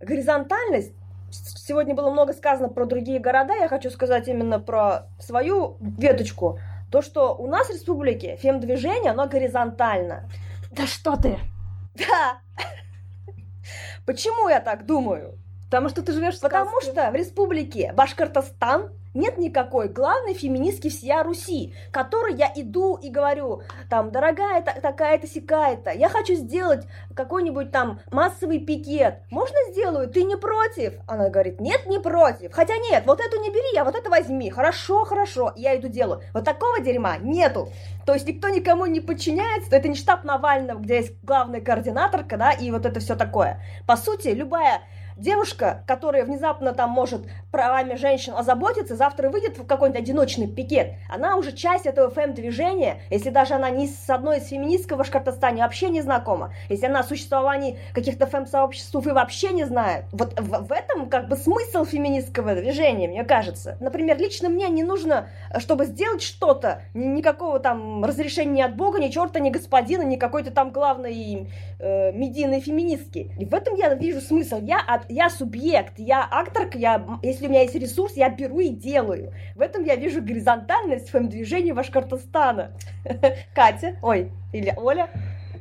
[0.00, 0.92] горизонтальность,
[1.30, 6.58] сегодня было много сказано про другие города, я хочу сказать именно про свою веточку.
[6.94, 10.30] То, что у нас в республике фем-движение, оно горизонтально.
[10.70, 11.40] Да что ты?
[11.96, 12.38] Да.
[14.06, 15.36] Почему я так думаю?
[15.74, 21.24] Потому что ты живешь в Потому что в республике Башкортостан нет никакой главной феминистки всея
[21.24, 26.86] Руси, которой я иду и говорю, там, дорогая такая-то, сякая-то, я хочу сделать
[27.16, 30.94] какой-нибудь там массовый пикет, можно сделаю, ты не против?
[31.08, 34.50] Она говорит, нет, не против, хотя нет, вот эту не бери, а вот это возьми,
[34.50, 36.22] хорошо, хорошо, я иду делаю.
[36.32, 37.68] Вот такого дерьма нету.
[38.06, 42.52] То есть никто никому не подчиняется, это не штаб Навального, где есть главная координаторка, да,
[42.52, 43.60] и вот это все такое.
[43.86, 44.82] По сути, любая
[45.16, 50.94] девушка, которая внезапно там может правами женщин озаботиться, завтра выйдет в какой-нибудь одиночный пикет.
[51.08, 55.62] Она уже часть этого фэм-движения, если даже она ни с одной из феминисток в Башкортостане
[55.62, 60.04] вообще не знакома, если она о существовании каких-то фэм-сообществ и вообще не знает.
[60.12, 63.76] Вот в, в этом как бы смысл феминистского движения, мне кажется.
[63.80, 65.28] Например, лично мне не нужно,
[65.58, 70.50] чтобы сделать что-то, никакого там разрешения ни от Бога, ни черта, ни господина, ни какой-то
[70.50, 73.30] там главной э, медийной феминистки.
[73.38, 74.60] И в этом я вижу смысл.
[74.60, 79.32] Я я субъект, я акторка, я, если у меня есть ресурс, я беру и делаю.
[79.54, 82.72] В этом я вижу горизонтальность фэм-движения Башкортостана.
[83.54, 85.10] Катя, ой, или Оля,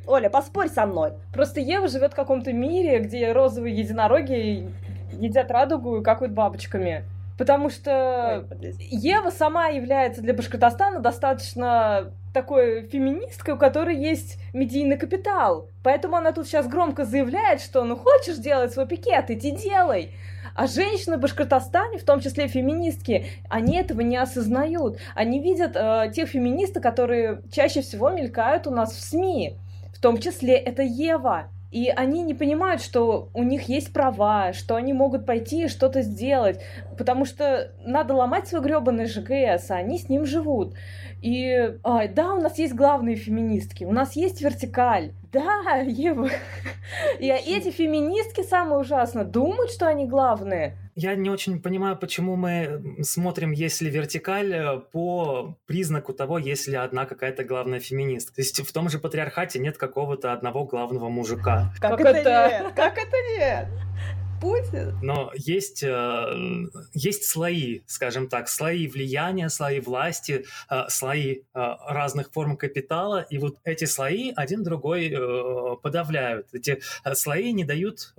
[0.06, 1.14] Оля, поспорь со мной.
[1.34, 4.70] Просто Ева живет в каком-то мире, где розовые единороги
[5.14, 7.03] едят радугу и какают бабочками.
[7.38, 14.97] Потому что Ой, Ева сама является для Башкортостана достаточно такой феминисткой, у которой есть медийный
[14.97, 15.69] капитал.
[15.84, 20.11] Поэтому она тут сейчас громко заявляет, что ну хочешь делать свой пикет, иди делай.
[20.55, 24.99] А женщины в Башкортостане, в том числе феминистки, они этого не осознают.
[25.15, 29.57] Они видят э, тех феминисток, которые чаще всего мелькают у нас в СМИ.
[29.95, 31.47] В том числе это Ева.
[31.74, 36.04] И они не понимают, что у них есть права, что они могут пойти и что-то
[36.04, 36.62] сделать,
[37.00, 40.76] потому что надо ломать свой гребаный ЖГС, а они с ним живут.
[41.24, 45.14] И а, да, у нас есть главные феминистки, у нас есть вертикаль.
[45.34, 46.30] Да, Ева.
[47.19, 50.77] И эти феминистки самые ужасные думают, что они главные.
[50.95, 57.07] Я не очень понимаю, почему мы смотрим, если вертикаль, э, по признаку того, если одна
[57.07, 58.35] какая-то главная феминистка.
[58.35, 61.73] То есть в том же патриархате нет какого-то одного главного мужика.
[61.80, 62.73] Как, как это, это нет?
[62.76, 63.68] Как это нет?
[64.44, 64.99] Путин.
[65.02, 71.41] Но есть, э, есть слои, скажем так, слои влияния, слои власти, э, слои э,
[71.88, 75.15] разных форм капитала, и вот эти слои один другой
[75.82, 76.48] подавляют.
[76.53, 76.82] Эти
[77.14, 78.14] слои не дают,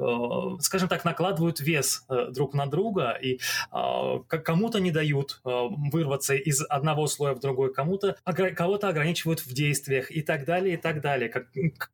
[0.60, 3.38] скажем так, накладывают вес друг на друга, и
[4.28, 10.22] кому-то не дают вырваться из одного слоя в другой, кому-то кого-то ограничивают в действиях и
[10.22, 11.28] так далее, и так далее.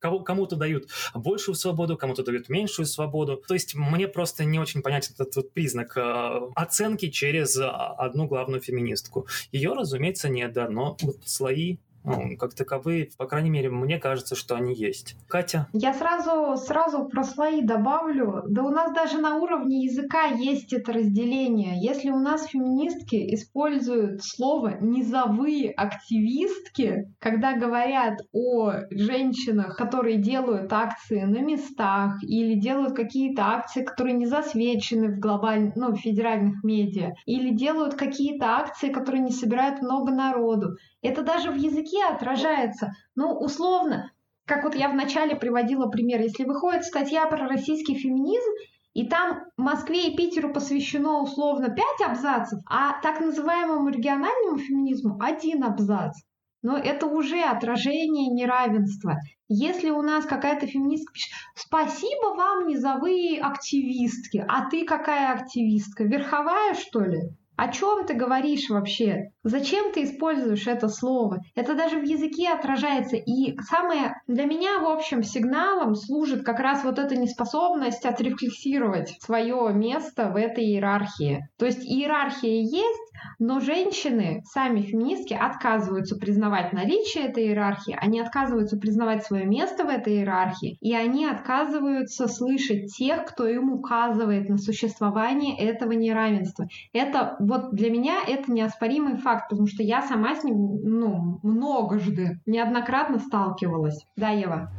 [0.01, 3.43] Кому-то дают большую свободу, кому-то дают меньшую свободу.
[3.48, 7.94] То есть мне просто просто не очень понятен этот вот признак э, оценки через а,
[7.94, 9.26] одну главную феминистку.
[9.51, 14.35] Ее, разумеется, нет, да, но вот слои ну, как таковые, по крайней мере, мне кажется,
[14.35, 15.16] что они есть.
[15.28, 15.68] Катя?
[15.72, 18.43] Я сразу, сразу про слои добавлю.
[18.48, 21.81] Да у нас даже на уровне языка есть это разделение.
[21.81, 31.22] Если у нас феминистки используют слово «низовые активистки», когда говорят о женщинах, которые делают акции
[31.22, 37.12] на местах или делают какие-то акции, которые не засвечены в глобальных, ну, в федеральных медиа,
[37.27, 42.93] или делают какие-то акции, которые не собирают много народу, это даже в языке отражается.
[43.14, 44.12] Ну, условно,
[44.47, 48.51] как вот я вначале приводила пример, если выходит статья про российский феминизм,
[48.93, 55.62] и там Москве и Питеру посвящено условно пять абзацев, а так называемому региональному феминизму один
[55.62, 56.16] абзац.
[56.62, 59.16] Но это уже отражение неравенства.
[59.48, 66.05] Если у нас какая-то феминистка пишет «Спасибо вам, низовые активистки», а ты какая активистка?
[66.05, 67.20] Верховая, что ли?
[67.61, 69.32] О чем ты говоришь вообще?
[69.45, 71.43] Зачем ты используешь это слово?
[71.55, 73.16] Это даже в языке отражается.
[73.16, 79.74] И самое для меня, в общем, сигналом служит как раз вот эта неспособность отрефлексировать свое
[79.74, 81.51] место в этой иерархии.
[81.59, 88.76] То есть иерархия есть, но женщины, сами феминистки, отказываются признавать наличие этой иерархии, они отказываются
[88.76, 94.59] признавать свое место в этой иерархии, и они отказываются слышать тех, кто им указывает на
[94.59, 96.68] существование этого неравенства.
[96.92, 102.40] Это вот для меня это неоспоримый факт, потому что я сама с ним ну, многожды,
[102.47, 104.06] неоднократно сталкивалась.
[104.16, 104.70] Да, Ева?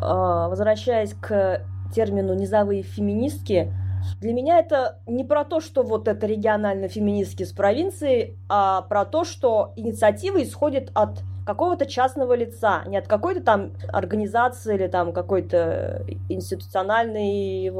[0.00, 1.64] А, возвращаясь к
[1.94, 3.72] термину «низовые феминистки»,
[4.20, 9.24] для меня это не про то, что вот это регионально-феминистки с провинции, а про то,
[9.24, 16.04] что инициатива исходит от какого-то частного лица, не от какой-то там организации или там какой-то
[16.28, 17.70] институциональной,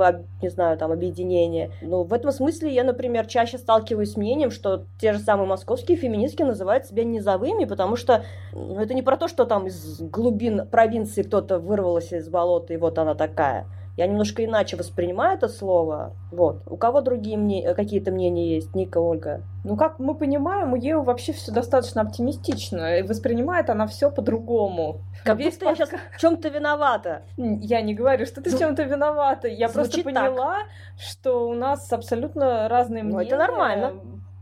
[0.42, 1.70] не знаю, там объединения.
[1.80, 5.96] Но в этом смысле я, например, чаще сталкиваюсь с мнением, что те же самые московские
[5.96, 10.66] феминистки называют себя низовыми, потому что ну, это не про то, что там из глубин
[10.66, 13.66] провинции кто-то вырвался из болота, и вот она такая.
[13.96, 16.14] Я немножко иначе воспринимаю это слово.
[16.30, 16.62] Вот.
[16.66, 17.74] У кого другие мне...
[17.74, 18.74] какие-то мнения есть?
[18.74, 19.42] Ника, Ольга?
[19.64, 22.98] Ну, как мы понимаем, у Евы вообще все достаточно оптимистично.
[22.98, 25.02] И воспринимает она все по-другому.
[25.24, 25.82] Как Весь будто подка...
[25.82, 27.22] я сейчас в чем-то виновата.
[27.36, 29.48] Я не говорю, что ты ну, в чем-то виновата.
[29.48, 30.66] Я просто поняла, так.
[30.98, 33.18] что у нас абсолютно разные мнения.
[33.18, 33.92] Ну, это нормально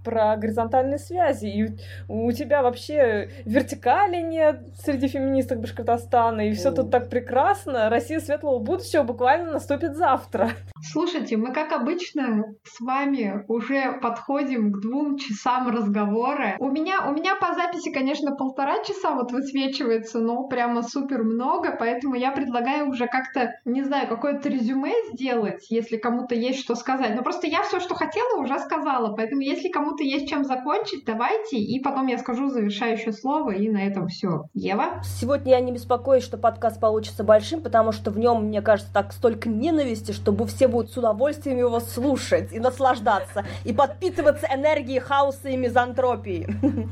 [0.05, 1.47] про горизонтальные связи.
[1.47, 1.79] И
[2.09, 7.89] у тебя вообще вертикали нет среди феминисток Башкортостана, и все тут так прекрасно.
[7.91, 10.51] Россия светлого будущего буквально наступит завтра.
[10.83, 16.57] Слушайте, мы, как обычно, с вами уже подходим к двум часам разговора.
[16.59, 21.77] У меня, у меня по записи, конечно, полтора часа вот высвечивается, но прямо супер много,
[21.79, 27.15] поэтому я предлагаю уже как-то, не знаю, какое-то резюме сделать, если кому-то есть что сказать.
[27.15, 31.05] Но просто я все, что хотела, уже сказала, поэтому если кому кому-то есть чем закончить,
[31.05, 34.45] давайте, и потом я скажу завершающее слово, и на этом все.
[34.55, 35.03] Ева?
[35.03, 39.12] Сегодня я не беспокоюсь, что подкаст получится большим, потому что в нем, мне кажется, так
[39.12, 45.49] столько ненависти, чтобы все будут с удовольствием его слушать и наслаждаться, и подпитываться энергией хаоса
[45.49, 46.47] и мизантропии.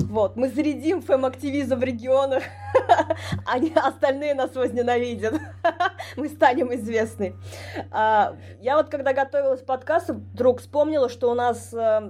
[0.00, 2.42] Вот, мы зарядим фэм-активизм в регионах,
[3.46, 5.34] они остальные нас возненавидят.
[6.16, 7.34] Мы станем известны.
[7.90, 12.01] А, я вот когда готовилась к подкасту, вдруг вспомнила, что у нас э,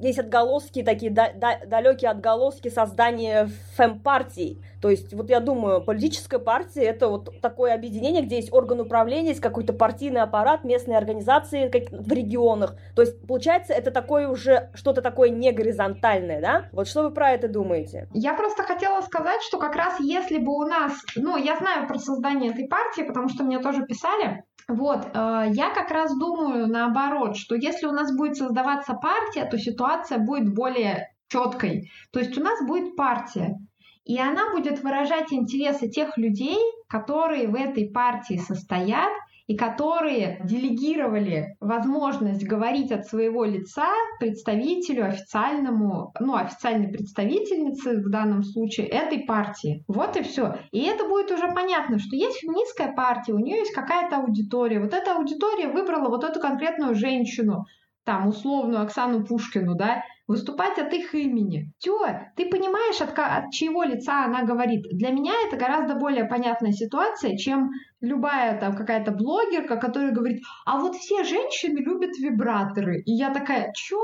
[0.00, 4.60] есть отголоски, такие да, да, далекие отголоски создания фэм-партий.
[4.80, 9.28] То есть, вот я думаю, политическая партия это вот такое объединение, где есть орган управления,
[9.28, 12.76] есть какой-то партийный аппарат, местные организации как, в регионах.
[12.94, 16.64] То есть, получается, это такое уже что-то такое не горизонтальное, да?
[16.72, 18.08] Вот что вы про это думаете?
[18.12, 21.98] Я просто хотела сказать, что как раз если бы у нас, ну, я знаю про
[21.98, 27.36] создание этой партии, потому что мне тоже писали, вот, э, я как раз думаю наоборот,
[27.36, 31.90] что если у нас будет создаваться партия, то ситуация будет более четкой.
[32.12, 33.56] То есть у нас будет партия.
[34.04, 36.58] и она будет выражать интересы тех людей,
[36.88, 39.10] которые в этой партии состоят,
[39.46, 43.88] и которые делегировали возможность говорить от своего лица
[44.18, 49.84] представителю официальному, ну, официальной представительнице в данном случае этой партии.
[49.86, 50.56] Вот и все.
[50.70, 54.80] И это будет уже понятно, что есть феминистская партия, у нее есть какая-то аудитория.
[54.80, 57.66] Вот эта аудитория выбрала вот эту конкретную женщину,
[58.04, 61.70] там, условную Оксану Пушкину, да, выступать от их имени.
[61.78, 61.98] Тё,
[62.36, 64.84] ты понимаешь, от, от чьего лица она говорит.
[64.92, 67.70] Для меня это гораздо более понятная ситуация, чем
[68.00, 73.00] любая там какая-то блогерка, которая говорит, а вот все женщины любят вибраторы.
[73.00, 74.00] И я такая, чё?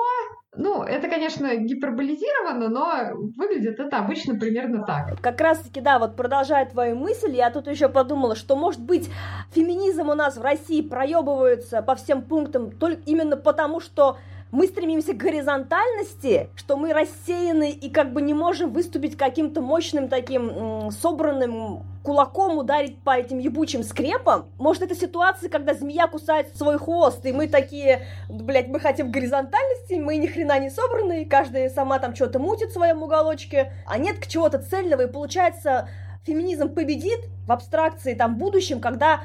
[0.57, 5.21] Ну, это, конечно, гиперболизировано, но выглядит это обычно примерно так.
[5.21, 9.09] Как раз-таки, да, вот продолжая твою мысль, я тут еще подумала, что, может быть,
[9.53, 14.19] феминизм у нас в России проебывается по всем пунктам только именно потому, что
[14.53, 20.09] мы стремимся к горизонтальности, что мы рассеяны и как бы не можем выступить каким-то мощным
[20.09, 24.49] таким собранным кулаком ударить по этим ебучим скрепам.
[24.59, 29.95] Может, это ситуация, когда змея кусает свой хвост, и мы такие, блядь, мы хотим горизонтальности,
[29.95, 34.19] мы ни хрена не собраны, каждая сама там что-то мутит в своем уголочке, а нет
[34.19, 35.89] к чего-то цельного, и получается,
[36.25, 39.21] феминизм победит в абстракции там в будущем, когда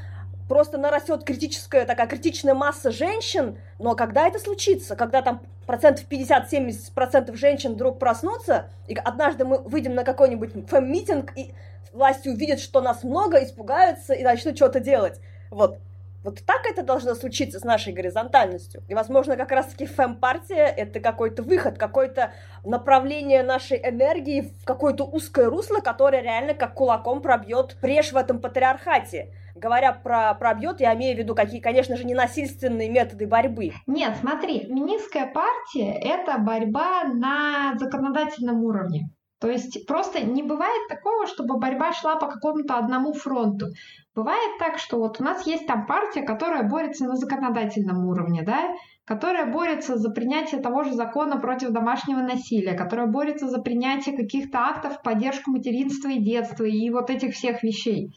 [0.47, 4.95] просто нарастет критическая, такая критичная масса женщин, но когда это случится?
[4.95, 11.33] Когда там процентов 50-70 процентов женщин вдруг проснутся, и однажды мы выйдем на какой-нибудь фэм-митинг,
[11.35, 11.53] и
[11.93, 15.19] власти увидят, что нас много, испугаются и начнут что-то делать.
[15.49, 15.79] Вот.
[16.23, 18.83] Вот так это должно случиться с нашей горизонтальностью.
[18.87, 25.51] И, возможно, как раз-таки фэм-партия— это какой-то выход, какое-то направление нашей энергии в какое-то узкое
[25.51, 29.29] русло, которое реально как кулаком пробьет брешь в этом патриархате.
[29.55, 33.71] Говоря про пробьет, я имею в виду, какие, конечно же, ненасильственные методы борьбы.
[33.87, 39.09] Нет, смотри, феминистская партия— это борьба на законодательном уровне.
[39.39, 43.67] То есть просто не бывает такого, чтобы борьба шла по какому-то одному фронту.
[44.13, 48.73] Бывает так, что вот у нас есть там партия, которая борется на законодательном уровне, да,
[49.05, 54.57] которая борется за принятие того же закона против домашнего насилия, которая борется за принятие каких-то
[54.57, 58.15] актов в поддержку материнства и детства и вот этих всех вещей.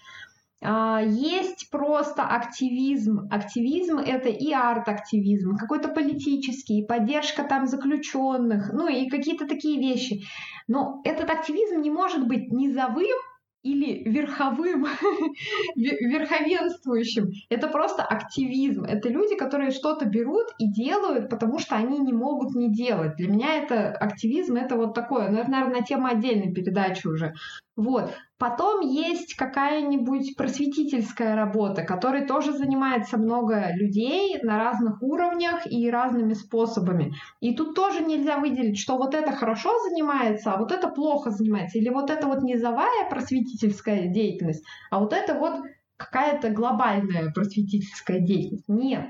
[0.60, 3.28] А, есть просто активизм.
[3.30, 10.22] Активизм— это и арт-активизм, какой-то политический, поддержка там заключенных, ну и какие-то такие вещи.
[10.66, 13.16] Но этот активизм не может быть низовым
[13.62, 14.86] или верховым,
[15.76, 17.30] верховенствующим.
[17.50, 18.84] Это просто активизм.
[18.84, 23.16] Это люди, которые что-то берут и делают, потому что они не могут не делать.
[23.16, 25.28] Для меня это активизм, это вот такое.
[25.28, 27.34] Ну, это, наверное, тема отдельной передачи уже.
[27.78, 28.12] Вот.
[28.38, 36.34] Потом есть какая-нибудь просветительская работа, которой тоже занимается много людей на разных уровнях и разными
[36.34, 37.14] способами.
[37.40, 41.78] И тут тоже нельзя выделить, что вот это хорошо занимается, а вот это плохо занимается.
[41.78, 45.60] Или вот это вот низовая просветительская деятельность, а вот это вот
[45.96, 48.68] какая-то глобальная просветительская деятельность.
[48.68, 49.06] Нет.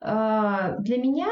[0.00, 1.28] А, для меня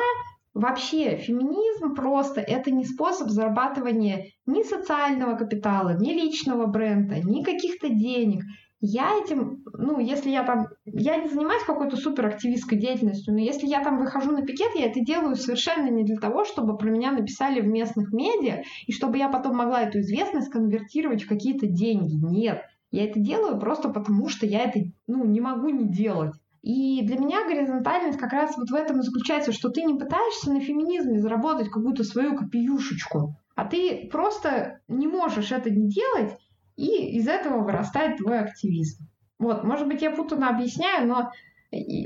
[0.55, 7.89] Вообще, феминизм просто это не способ зарабатывания ни социального капитала, ни личного бренда, ни каких-то
[7.89, 8.45] денег.
[8.81, 13.83] Я этим, ну, если я там, я не занимаюсь какой-то суперактивистской деятельностью, но если я
[13.83, 17.61] там выхожу на пикет, я это делаю совершенно не для того, чтобы про меня написали
[17.61, 22.15] в местных медиа, и чтобы я потом могла эту известность конвертировать в какие-то деньги.
[22.15, 22.63] Нет.
[22.93, 24.79] Я это делаю просто потому, что я это,
[25.09, 26.35] ну, не могу не делать.
[26.65, 30.51] И для меня горизонтальность как раз вот в этом и заключается, что ты не пытаешься
[30.51, 36.39] на феминизме заработать какую-то свою копеюшечку, а ты просто не можешь это не делать,
[36.77, 39.07] и из этого вырастает твой активизм.
[39.39, 41.33] Вот, может быть, я путано объясняю, но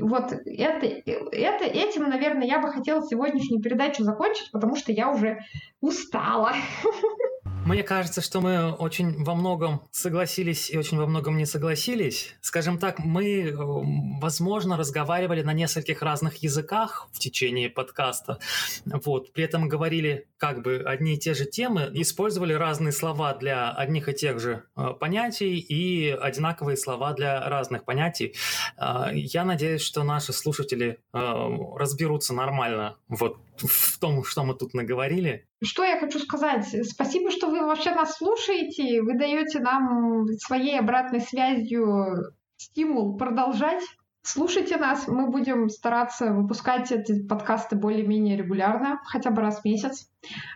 [0.01, 5.39] вот это, это, этим, наверное, я бы хотела сегодняшнюю передачу закончить, потому что я уже
[5.79, 6.51] устала.
[7.65, 12.33] Мне кажется, что мы очень во многом согласились и очень во многом не согласились.
[12.41, 18.39] Скажем так, мы, э, возможно, разговаривали на нескольких разных языках в течение подкаста.
[18.85, 19.33] Вот.
[19.33, 24.09] При этом говорили как бы одни и те же темы, использовали разные слова для одних
[24.09, 28.35] и тех же э, понятий и одинаковые слова для разных понятий.
[28.77, 33.37] Э, я надеюсь, что наши слушатели разберутся нормально вот
[33.67, 35.47] в том, что мы тут наговорили.
[35.63, 36.67] Что я хочу сказать?
[36.87, 39.01] Спасибо, что вы вообще нас слушаете.
[39.01, 43.83] Вы даете нам своей обратной связью стимул продолжать.
[44.21, 50.09] Слушайте нас, мы будем стараться выпускать эти подкасты более-менее регулярно, хотя бы раз в месяц.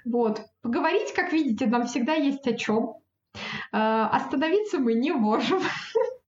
[0.05, 0.41] Вот.
[0.61, 2.95] Поговорить, как видите, нам всегда есть о чем.
[3.71, 5.61] А, остановиться мы не можем.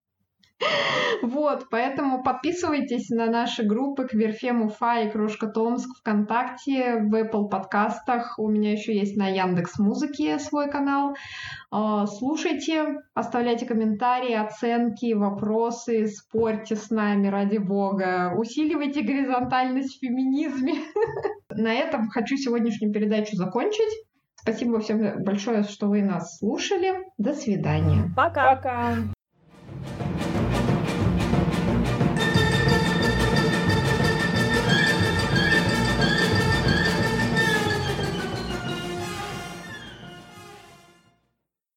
[1.22, 8.38] Вот, поэтому подписывайтесь на наши группы Кверфем Уфа и Крошка Томск ВКонтакте, в Apple подкастах.
[8.38, 11.16] У меня еще есть на Яндекс Музыке свой канал.
[11.72, 18.34] А, слушайте, оставляйте комментарии, оценки, вопросы, спорьте с нами, ради бога.
[18.38, 20.74] Усиливайте горизонтальность в феминизме.
[21.50, 24.06] На этом хочу сегодняшнюю передачу закончить.
[24.36, 26.94] Спасибо всем большое, что вы нас слушали.
[27.18, 28.12] До свидания.
[28.16, 28.56] Пока.
[28.56, 28.96] Пока.